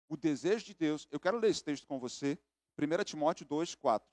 [0.07, 2.37] O desejo de Deus, eu quero ler esse texto com você,
[2.77, 4.07] 1 Timóteo 2, 4.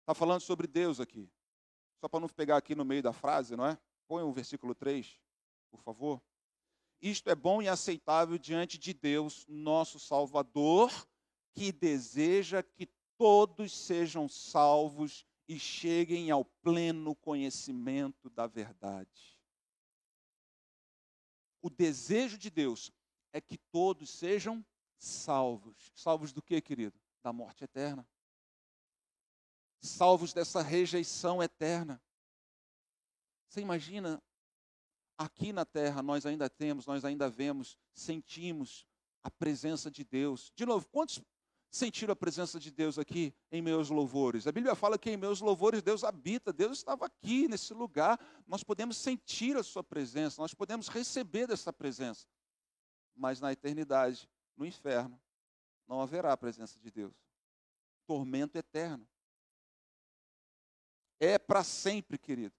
[0.00, 1.30] Está falando sobre Deus aqui.
[2.00, 3.78] Só para não pegar aqui no meio da frase, não é?
[4.08, 5.20] Põe o versículo 3,
[5.70, 6.22] por favor.
[7.00, 10.90] Isto é bom e aceitável diante de Deus, nosso Salvador,
[11.52, 19.39] que deseja que todos sejam salvos e cheguem ao pleno conhecimento da verdade.
[21.62, 22.90] O desejo de Deus
[23.32, 24.64] é que todos sejam
[24.98, 25.92] salvos.
[25.94, 26.98] Salvos do que, querido?
[27.22, 28.06] Da morte eterna
[29.80, 32.00] salvos dessa rejeição eterna.
[33.48, 34.22] Você imagina,
[35.18, 38.86] aqui na terra nós ainda temos, nós ainda vemos, sentimos
[39.22, 40.52] a presença de Deus.
[40.54, 41.20] De novo, quantos
[41.70, 44.46] sentiram a presença de Deus aqui em meus louvores?
[44.46, 48.18] A Bíblia fala que em meus louvores Deus habita, Deus estava aqui nesse lugar.
[48.46, 52.26] Nós podemos sentir a sua presença, nós podemos receber dessa presença.
[53.14, 55.20] Mas na eternidade, no inferno,
[55.86, 57.14] não haverá a presença de Deus.
[58.06, 59.06] Tormento eterno
[61.20, 62.54] é para sempre, querido.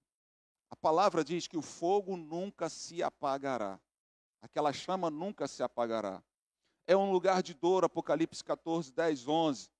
[0.70, 3.78] A palavra diz que o fogo nunca se apagará.
[4.40, 6.22] Aquela chama nunca se apagará.
[6.86, 9.70] É um lugar de dor, Apocalipse 14, 10, 11.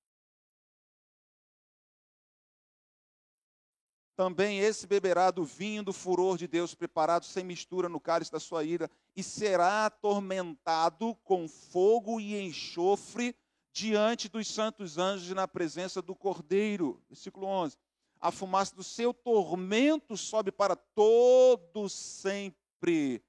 [4.14, 8.38] Também esse beberá do vinho do furor de Deus, preparado sem mistura no cálice da
[8.38, 13.34] sua ira, e será atormentado com fogo e enxofre
[13.72, 17.02] diante dos santos anjos e na presença do Cordeiro.
[17.08, 17.76] Versículo 11
[18.22, 23.20] a fumaça do seu tormento sobe para todo sempre.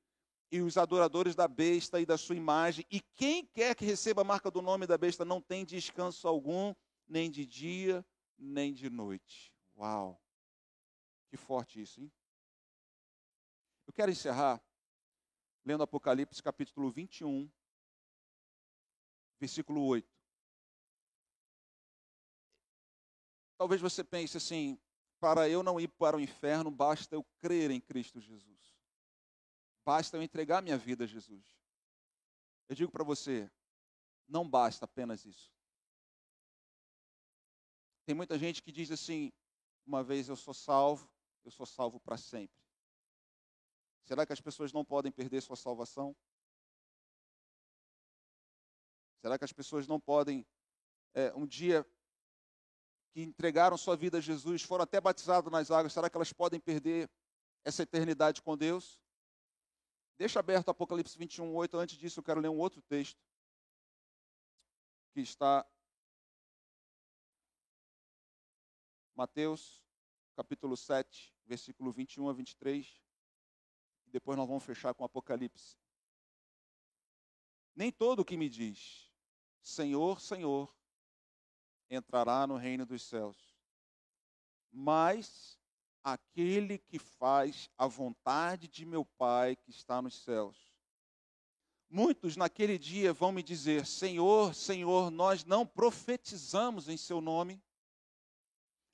[0.54, 4.24] E os adoradores da besta e da sua imagem, e quem quer que receba a
[4.24, 6.76] marca do nome da besta, não tem descanso algum,
[7.08, 8.06] nem de dia,
[8.38, 9.52] nem de noite.
[9.76, 10.22] Uau!
[11.28, 12.14] Que forte isso, hein?
[13.88, 14.64] Eu quero encerrar
[15.66, 17.52] lendo Apocalipse capítulo 21,
[19.40, 20.08] versículo 8.
[23.58, 24.80] Talvez você pense assim:
[25.20, 28.73] para eu não ir para o inferno, basta eu crer em Cristo Jesus.
[29.86, 31.58] Basta eu entregar minha vida a Jesus.
[32.70, 33.52] Eu digo para você:
[34.28, 35.52] não basta apenas isso.
[38.06, 39.32] Tem muita gente que diz assim:
[39.86, 41.10] uma vez eu sou salvo,
[41.44, 42.56] eu sou salvo para sempre.
[44.06, 46.16] Será que as pessoas não podem perder sua salvação?
[49.22, 50.46] Será que as pessoas não podem
[51.14, 51.86] é, um dia
[53.14, 56.60] que entregaram sua vida a Jesus, foram até batizados nas águas, será que elas podem
[56.60, 57.10] perder
[57.64, 59.03] essa eternidade com Deus?
[60.24, 61.78] Deixa aberto Apocalipse 21, 8.
[61.78, 63.22] Antes disso, eu quero ler um outro texto
[65.12, 65.70] que está
[69.14, 69.84] Mateus,
[70.34, 73.04] capítulo 7, versículo 21 a 23.
[74.08, 75.76] E depois nós vamos fechar com Apocalipse.
[77.76, 79.12] Nem todo o que me diz,
[79.62, 80.74] Senhor, Senhor,
[81.90, 83.58] entrará no reino dos céus.
[84.72, 85.60] Mas
[86.04, 90.58] aquele que faz a vontade de meu Pai que está nos céus.
[91.90, 97.62] Muitos naquele dia vão me dizer: Senhor, Senhor, nós não profetizamos em Seu nome,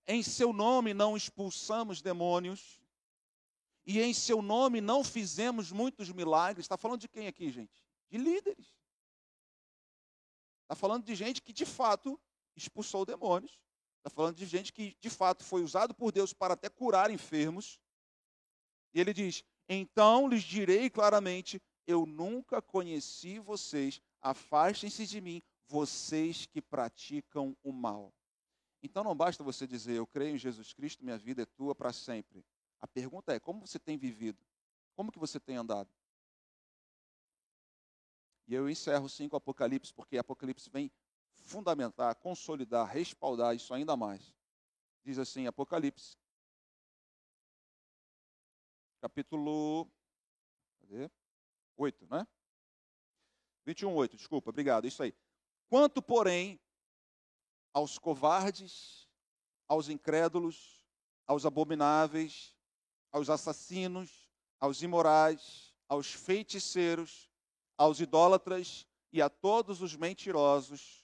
[0.06, 2.80] em Seu nome não expulsamos demônios,
[3.86, 6.65] e em Seu nome não fizemos muitos milagres.
[6.65, 7.84] Está falando de quem aqui, gente?
[8.10, 8.76] De líderes.
[10.63, 12.19] Está falando de gente que de fato
[12.56, 13.60] expulsou demônios.
[14.10, 17.80] Está falando de gente que, de fato, foi usado por Deus para até curar enfermos.
[18.91, 26.48] E ele diz: Então lhes direi claramente: Eu nunca conheci vocês, afastem-se de mim, vocês
[26.48, 28.12] que praticam o mal.
[28.82, 31.93] Então não basta você dizer: Eu creio em Jesus Cristo, minha vida é tua para
[31.93, 32.43] sempre.
[32.80, 34.43] A pergunta é: como você tem vivido?
[34.95, 35.89] Como que você tem andado?
[38.48, 40.91] E eu encerro sim com Apocalipse, porque Apocalipse vem
[41.50, 44.34] fundamentar, consolidar, respaldar isso ainda mais.
[45.04, 46.16] Diz assim, Apocalipse,
[49.02, 49.90] capítulo
[50.80, 51.10] cadê?
[51.76, 52.28] 8, né?
[53.66, 55.14] 21, 8, desculpa, obrigado, isso aí.
[55.68, 56.60] Quanto, porém,
[57.74, 59.08] aos covardes,
[59.68, 60.86] aos incrédulos,
[61.28, 62.56] aos abomináveis,
[63.12, 64.30] aos assassinos,
[64.60, 67.32] aos imorais, aos feiticeiros,
[67.78, 70.99] aos idólatras e a todos os mentirosos,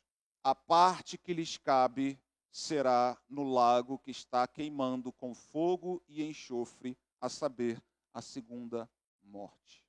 [0.45, 2.21] a parte que lhes cabe
[2.51, 7.83] será no lago que está queimando com fogo e enxofre, a saber,
[8.13, 8.87] a segunda
[9.23, 9.83] morte.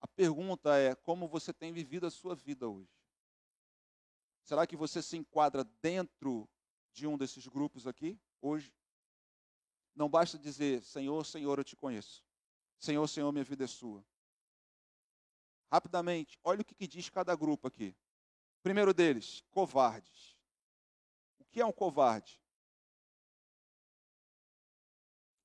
[0.00, 2.90] A pergunta é: como você tem vivido a sua vida hoje?
[4.42, 6.48] Será que você se enquadra dentro
[6.92, 8.74] de um desses grupos aqui, hoje?
[9.94, 12.24] Não basta dizer, Senhor, Senhor, eu te conheço.
[12.80, 14.04] Senhor, Senhor, minha vida é sua.
[15.70, 17.96] Rapidamente, olha o que, que diz cada grupo aqui.
[18.62, 20.36] Primeiro deles, covardes.
[21.38, 22.40] O que é um covarde?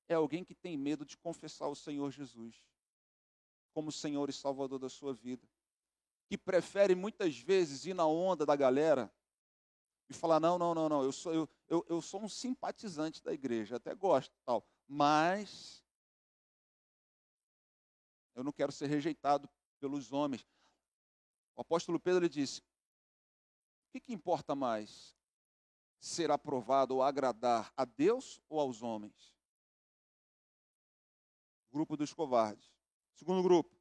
[0.08, 2.56] É alguém que tem medo de confessar o Senhor Jesus
[3.72, 5.48] como Senhor e Salvador da sua vida.
[6.26, 9.12] Que prefere muitas vezes ir na onda da galera
[10.08, 13.32] e falar: não, não, não, não, eu sou, eu, eu, eu sou um simpatizante da
[13.32, 15.84] igreja, até gosto tal, mas
[18.34, 19.48] eu não quero ser rejeitado
[19.80, 20.46] pelos homens.
[21.56, 25.16] O apóstolo Pedro disse: o que, que importa mais?
[25.98, 29.34] Ser aprovado ou agradar a Deus ou aos homens?
[31.72, 32.72] Grupo dos covardes.
[33.16, 33.76] Segundo grupo,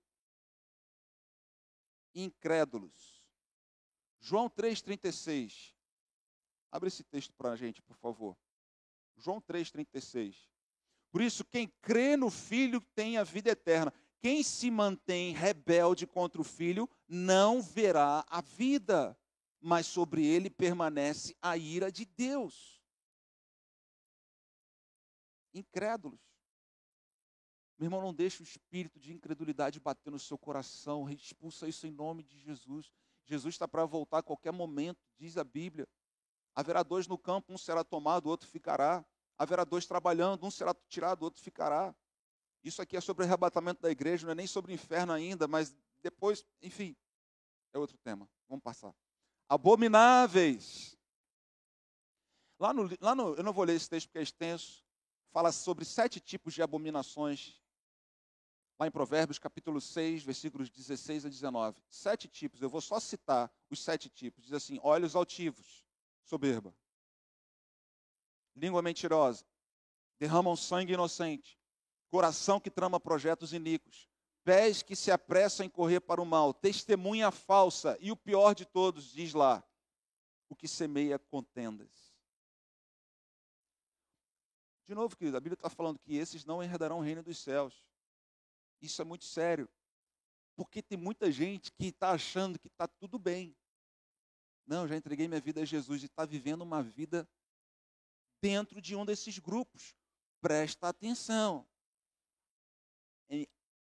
[2.16, 3.24] incrédulos.
[4.20, 5.76] João 3,36.
[6.72, 8.36] Abre esse texto para a gente, por favor.
[9.16, 10.50] João 3,36.
[11.12, 13.94] Por isso, quem crê no Filho tem a vida eterna.
[14.22, 19.18] Quem se mantém rebelde contra o Filho não verá a vida,
[19.62, 22.82] mas sobre ele permanece a ira de Deus.
[25.54, 26.20] Incrédulos.
[27.78, 31.92] Meu irmão, não deixe o espírito de incredulidade bater no seu coração, expulsa isso em
[31.92, 32.92] nome de Jesus.
[33.24, 35.88] Jesus está para voltar a qualquer momento, diz a Bíblia.
[36.54, 39.06] Haverá dois no campo, um será tomado, o outro ficará.
[39.38, 41.96] Haverá dois trabalhando, um será tirado, o outro ficará.
[42.64, 45.48] Isso aqui é sobre o arrebatamento da igreja, não é nem sobre o inferno ainda,
[45.48, 46.96] mas depois, enfim,
[47.74, 48.30] é outro tema.
[48.48, 48.94] Vamos passar.
[49.48, 50.98] Abomináveis.
[52.60, 54.84] Lá no, lá no, eu não vou ler esse texto porque é extenso.
[55.32, 57.62] Fala sobre sete tipos de abominações.
[58.78, 61.82] Lá em Provérbios, capítulo 6, versículos 16 a 19.
[61.90, 64.44] Sete tipos, eu vou só citar os sete tipos.
[64.44, 65.86] Diz assim: olhos altivos,
[66.24, 66.74] soberba.
[68.56, 69.46] Língua mentirosa,
[70.18, 71.59] derramam sangue inocente.
[72.10, 74.10] Coração que trama projetos iníquos.
[74.44, 76.54] Pés que se apressam em correr para o mal.
[76.54, 77.98] Testemunha falsa.
[78.02, 79.64] E o pior de todos, diz lá,
[80.50, 82.10] o que semeia contendas.
[84.88, 87.86] De novo, querido, a Bíblia está falando que esses não herdarão o reino dos céus.
[88.82, 89.70] Isso é muito sério.
[90.56, 93.56] Porque tem muita gente que está achando que está tudo bem.
[94.66, 97.30] Não, já entreguei minha vida a Jesus e está vivendo uma vida
[98.42, 99.96] dentro de um desses grupos.
[100.42, 101.68] Presta atenção.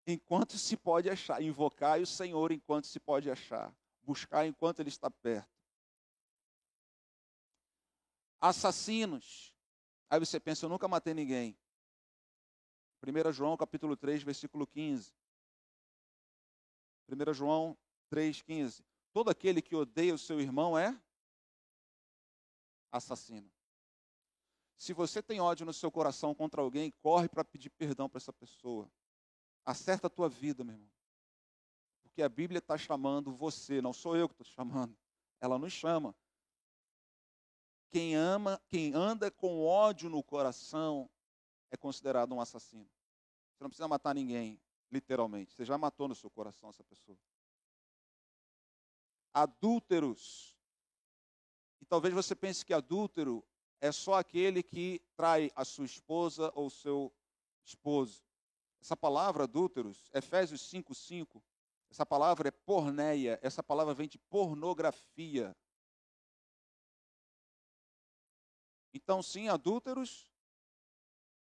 [0.06, 5.10] Enquanto se pode achar, invocar o Senhor enquanto se pode achar, buscar enquanto Ele está
[5.10, 5.48] perto.
[8.40, 9.54] Assassinos.
[10.10, 11.56] Aí você pensa, eu nunca matei ninguém.
[13.02, 15.12] 1 João capítulo 3, versículo 15.
[17.08, 17.76] 1 João
[18.10, 18.84] 3, 15.
[19.12, 20.98] Todo aquele que odeia o seu irmão é
[22.90, 23.50] assassino.
[24.76, 28.32] Se você tem ódio no seu coração contra alguém, corre para pedir perdão para essa
[28.32, 28.90] pessoa.
[29.64, 30.90] Acerta a tua vida, meu irmão.
[32.02, 34.96] Porque a Bíblia está chamando você, não sou eu que estou chamando.
[35.40, 36.14] Ela nos chama.
[37.90, 41.08] Quem ama, quem anda com ódio no coração
[41.70, 42.90] é considerado um assassino.
[43.52, 44.60] Você não precisa matar ninguém,
[44.90, 45.54] literalmente.
[45.54, 47.18] Você já matou no seu coração essa pessoa
[49.34, 50.56] adúlteros.
[51.80, 53.44] E talvez você pense que adúltero
[53.80, 57.12] é só aquele que trai a sua esposa ou seu
[57.64, 58.22] esposo.
[58.84, 61.42] Essa palavra adúlteros, Efésios 5:5,
[61.90, 65.56] essa palavra é porneia, essa palavra vem de pornografia.
[68.92, 70.30] Então, sim, adúlteros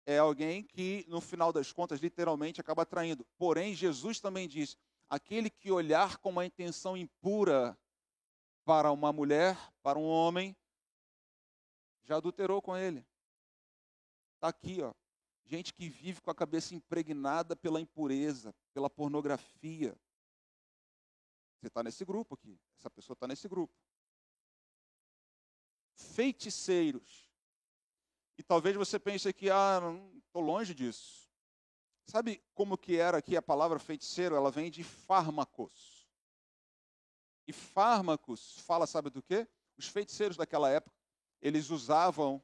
[0.07, 3.23] é alguém que, no final das contas, literalmente acaba traindo.
[3.37, 4.75] Porém, Jesus também diz:
[5.07, 7.77] aquele que olhar com uma intenção impura
[8.65, 10.57] para uma mulher, para um homem,
[12.01, 13.05] já adulterou com ele.
[14.33, 14.95] Está aqui, ó.
[15.49, 19.99] Gente que vive com a cabeça impregnada pela impureza, pela pornografia.
[21.59, 22.55] Você está nesse grupo aqui.
[22.77, 23.73] Essa pessoa está nesse grupo.
[25.95, 27.27] Feiticeiros.
[28.37, 29.81] E talvez você pense que, ah,
[30.23, 31.27] estou longe disso.
[32.05, 34.35] Sabe como que era aqui a palavra feiticeiro?
[34.35, 36.07] Ela vem de fármacos.
[37.47, 39.47] E fármacos fala, sabe do quê?
[39.75, 40.95] Os feiticeiros daquela época,
[41.41, 42.39] eles usavam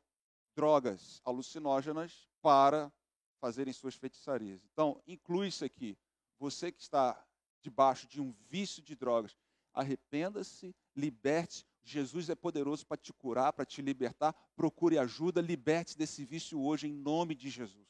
[0.56, 2.94] drogas alucinógenas para
[3.42, 4.62] fazerem suas feitiçarias.
[4.72, 5.98] Então, inclui isso aqui.
[6.38, 7.26] Você que está
[7.62, 9.36] debaixo de um vício de drogas,
[9.74, 11.66] arrependa-se, liberte-se.
[11.84, 14.34] Jesus é poderoso para te curar, para te libertar.
[14.56, 17.86] Procure ajuda, liberte-se desse vício hoje, em nome de Jesus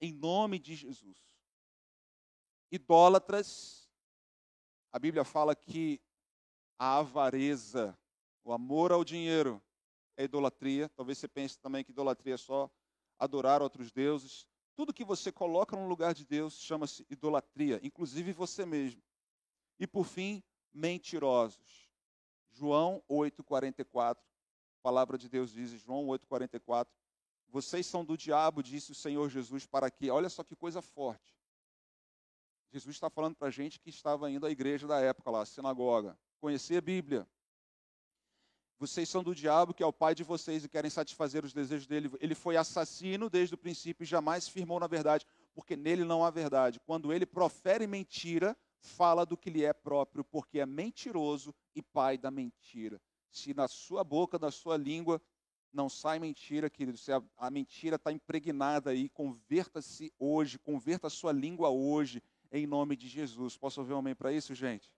[0.00, 1.18] em nome de Jesus.
[2.70, 3.88] Idólatras,
[4.92, 6.00] a Bíblia fala que
[6.78, 7.98] a avareza,
[8.44, 9.62] o amor ao dinheiro
[10.16, 10.88] é idolatria.
[10.90, 12.70] Talvez você pense também que idolatria é só
[13.18, 14.46] adorar outros deuses.
[14.74, 19.02] Tudo que você coloca no lugar de Deus chama-se idolatria, inclusive você mesmo.
[19.78, 20.42] E por fim,
[20.72, 21.90] mentirosos.
[22.50, 24.22] João 8:44.
[24.78, 26.88] A palavra de Deus diz, João 8:44,
[27.48, 31.36] vocês são do diabo, disse o Senhor Jesus, para que, olha só que coisa forte.
[32.70, 36.18] Jesus está falando para a gente que estava indo à igreja da época lá, sinagoga,
[36.38, 37.26] conhecia a Bíblia.
[38.78, 41.86] Vocês são do diabo, que é o pai de vocês e querem satisfazer os desejos
[41.86, 42.10] dele.
[42.20, 46.30] Ele foi assassino desde o princípio e jamais firmou na verdade, porque nele não há
[46.30, 46.78] verdade.
[46.86, 52.16] Quando ele profere mentira, fala do que lhe é próprio, porque é mentiroso e pai
[52.16, 53.00] da mentira.
[53.30, 55.20] Se na sua boca, na sua língua,
[55.72, 61.10] não sai mentira, querido, se a, a mentira está impregnada aí, converta-se hoje, converta a
[61.10, 63.56] sua língua hoje, em nome de Jesus.
[63.56, 64.90] Posso ouvir um amém para isso, gente?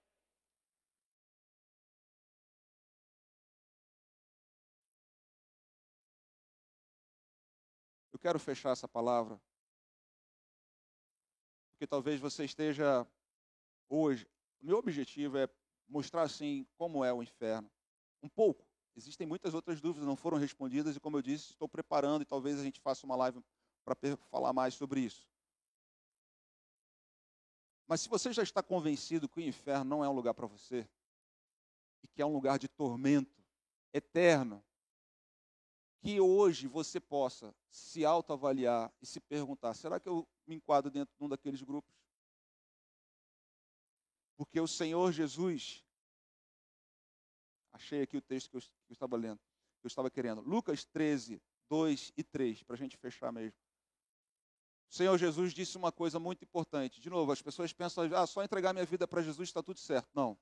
[8.21, 9.41] Quero fechar essa palavra,
[11.73, 13.07] porque talvez você esteja
[13.89, 14.29] hoje.
[14.61, 15.49] Meu objetivo é
[15.89, 17.71] mostrar assim como é o inferno.
[18.23, 18.65] Um pouco.
[18.97, 22.61] Existem muitas outras dúvidas não foram respondidas e como eu disse, estou preparando e talvez
[22.61, 23.43] a gente faça uma live
[23.85, 23.97] para
[24.31, 25.27] falar mais sobre isso.
[27.87, 30.89] Mas se você já está convencido que o inferno não é um lugar para você,
[32.03, 33.43] e que é um lugar de tormento
[33.93, 34.63] eterno,
[36.01, 41.15] que hoje você possa se autoavaliar e se perguntar: será que eu me enquadro dentro
[41.17, 41.95] de um daqueles grupos?
[44.37, 45.85] Porque o Senhor Jesus,
[47.73, 49.39] achei aqui o texto que eu, que eu estava lendo,
[49.81, 53.59] que eu estava querendo, Lucas 13, 2 e 3, para a gente fechar mesmo.
[54.91, 57.01] O Senhor Jesus disse uma coisa muito importante.
[57.01, 60.09] De novo, as pessoas pensam, ah, só entregar minha vida para Jesus está tudo certo.
[60.15, 60.37] Não.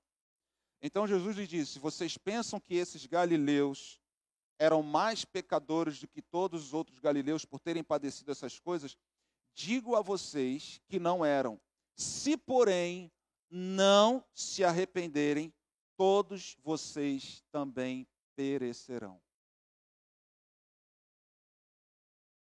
[0.81, 4.01] Então Jesus lhe disse: vocês pensam que esses galileus
[4.59, 8.97] eram mais pecadores do que todos os outros galileus por terem padecido essas coisas?
[9.55, 11.61] Digo a vocês que não eram.
[11.95, 13.11] Se, porém,
[13.51, 15.53] não se arrependerem,
[15.97, 18.07] todos vocês também
[18.37, 19.21] perecerão.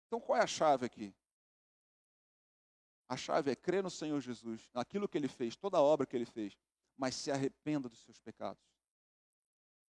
[0.07, 1.15] Então, qual é a chave aqui?
[3.09, 6.17] A chave é crer no Senhor Jesus, naquilo que ele fez, toda a obra que
[6.17, 6.57] ele fez,
[6.97, 8.63] mas se arrependa dos seus pecados.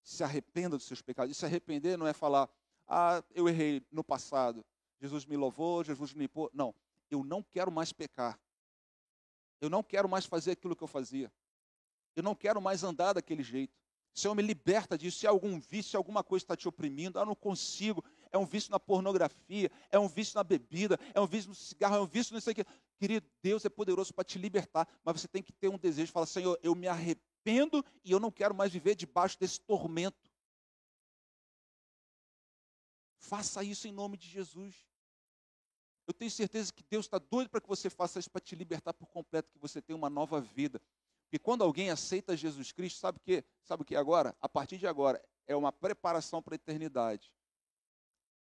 [0.07, 1.35] Se arrependa dos seus pecados.
[1.35, 2.49] E se arrepender não é falar,
[2.87, 4.65] ah, eu errei no passado,
[5.01, 6.49] Jesus me louvou, Jesus me limpou.
[6.53, 6.73] Não,
[7.11, 8.39] eu não quero mais pecar.
[9.59, 11.29] Eu não quero mais fazer aquilo que eu fazia.
[12.15, 13.75] Eu não quero mais andar daquele jeito.
[14.13, 15.19] Senhor, me liberta disso.
[15.19, 18.01] Se algum vício, se alguma coisa está te oprimindo, ah, não consigo.
[18.31, 21.97] É um vício na pornografia, é um vício na bebida, é um vício no cigarro,
[21.97, 22.63] é um vício nisso aqui.
[22.97, 26.27] Querido, Deus é poderoso para te libertar, mas você tem que ter um desejo, falar,
[26.27, 30.29] Senhor, eu me arrependo e eu não quero mais viver debaixo desse tormento.
[33.17, 34.75] Faça isso em nome de Jesus.
[36.05, 38.93] Eu tenho certeza que Deus está doido para que você faça isso para te libertar
[38.93, 40.81] por completo, que você tenha uma nova vida.
[41.23, 43.43] Porque quando alguém aceita Jesus Cristo, sabe o que?
[43.61, 44.35] Sabe o que é agora?
[44.39, 47.33] A partir de agora é uma preparação para a eternidade.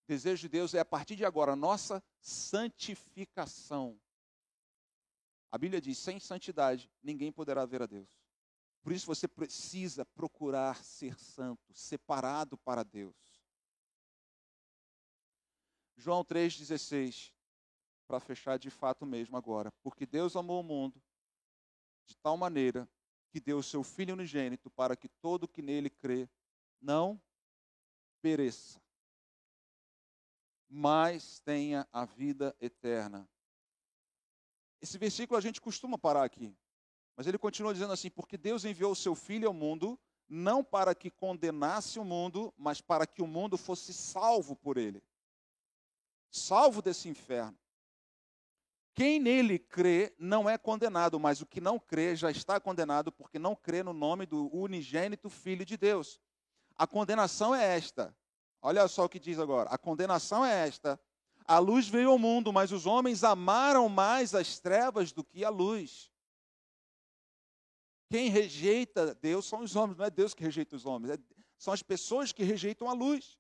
[0.04, 3.98] O desejo de Deus é a partir de agora a nossa santificação.
[5.50, 8.23] A Bíblia diz: sem santidade ninguém poderá ver a Deus.
[8.84, 13.16] Por isso você precisa procurar ser santo, separado para Deus.
[15.96, 17.34] João 3,16,
[18.06, 19.72] para fechar de fato mesmo agora.
[19.82, 21.02] Porque Deus amou o mundo
[22.06, 22.90] de tal maneira
[23.30, 26.30] que deu o seu Filho unigênito para que todo que nele crê
[26.82, 27.22] não
[28.22, 28.82] pereça,
[30.70, 33.30] mas tenha a vida eterna.
[34.82, 36.54] Esse versículo a gente costuma parar aqui.
[37.16, 40.96] Mas ele continua dizendo assim: porque Deus enviou o seu Filho ao mundo, não para
[40.96, 45.04] que condenasse o mundo, mas para que o mundo fosse salvo por ele
[46.34, 47.56] salvo desse inferno.
[48.96, 53.40] Quem nele crê não é condenado, mas o que não crê já está condenado, porque
[53.40, 56.20] não crê no nome do unigênito Filho de Deus.
[56.76, 58.16] A condenação é esta.
[58.62, 59.70] Olha só o que diz agora.
[59.70, 61.00] A condenação é esta:
[61.46, 65.50] a luz veio ao mundo, mas os homens amaram mais as trevas do que a
[65.50, 66.12] luz.
[68.14, 71.18] Quem rejeita Deus são os homens, não é Deus que rejeita os homens, é,
[71.58, 73.40] são as pessoas que rejeitam a luz.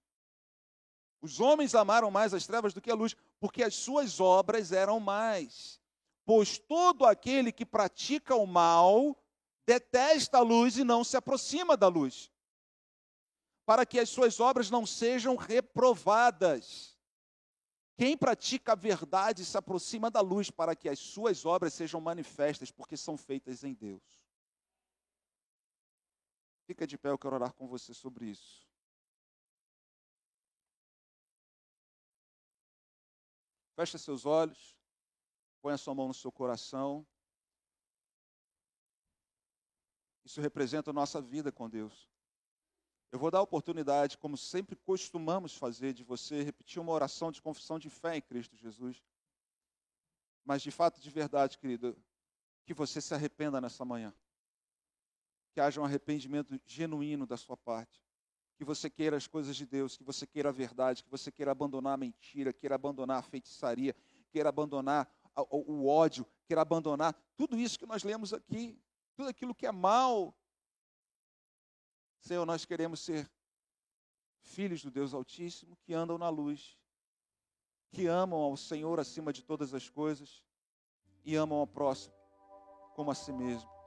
[1.22, 5.00] Os homens amaram mais as trevas do que a luz, porque as suas obras eram
[5.00, 5.80] mais.
[6.26, 9.16] Pois todo aquele que pratica o mal
[9.64, 12.32] detesta a luz e não se aproxima da luz,
[13.68, 16.98] para que as suas obras não sejam reprovadas.
[17.96, 22.72] Quem pratica a verdade se aproxima da luz para que as suas obras sejam manifestas,
[22.72, 24.23] porque são feitas em Deus.
[26.66, 28.68] Fica de pé, eu quero orar com você sobre isso.
[33.76, 34.78] Feche seus olhos.
[35.62, 37.06] Põe a sua mão no seu coração.
[40.24, 42.10] Isso representa a nossa vida com Deus.
[43.12, 47.42] Eu vou dar a oportunidade, como sempre costumamos fazer, de você repetir uma oração de
[47.42, 49.04] confissão de fé em Cristo Jesus.
[50.44, 51.96] Mas de fato, de verdade, querido,
[52.66, 54.14] que você se arrependa nessa manhã.
[55.54, 58.04] Que haja um arrependimento genuíno da sua parte.
[58.58, 61.52] Que você queira as coisas de Deus, que você queira a verdade, que você queira
[61.52, 63.96] abandonar a mentira, queira abandonar a feitiçaria,
[64.32, 65.08] queira abandonar
[65.50, 68.80] o ódio, queira abandonar tudo isso que nós lemos aqui,
[69.16, 70.36] tudo aquilo que é mal.
[72.20, 73.30] Senhor, nós queremos ser
[74.42, 76.78] filhos do Deus Altíssimo que andam na luz,
[77.92, 80.44] que amam ao Senhor acima de todas as coisas
[81.24, 82.14] e amam ao próximo
[82.96, 83.83] como a si mesmo.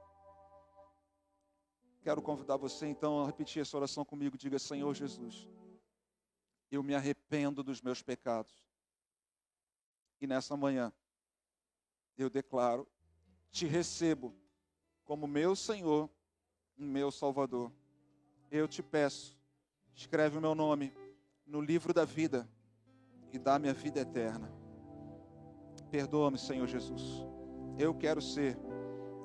[2.07, 4.37] Quero convidar você então a repetir essa oração comigo.
[4.37, 5.45] Diga: Senhor Jesus,
[6.71, 8.65] eu me arrependo dos meus pecados.
[10.21, 10.93] E nessa manhã,
[12.17, 12.87] eu declaro,
[13.51, 14.33] te recebo
[15.03, 16.09] como meu Senhor
[16.77, 17.73] e meu Salvador.
[18.49, 19.37] Eu te peço,
[19.93, 20.93] escreve o meu nome
[21.45, 22.49] no livro da vida
[23.33, 24.49] e dá-me a vida eterna.
[25.91, 27.03] Perdoa-me, Senhor Jesus.
[27.77, 28.57] Eu quero ser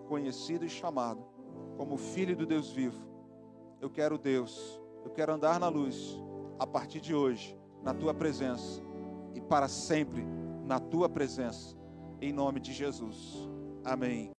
[0.08, 1.31] conhecido e chamado
[1.82, 3.02] como filho do Deus vivo.
[3.80, 6.16] Eu quero Deus, eu quero andar na luz
[6.56, 8.80] a partir de hoje, na tua presença
[9.34, 10.24] e para sempre
[10.64, 11.76] na tua presença,
[12.20, 13.48] em nome de Jesus.
[13.84, 14.30] Amém.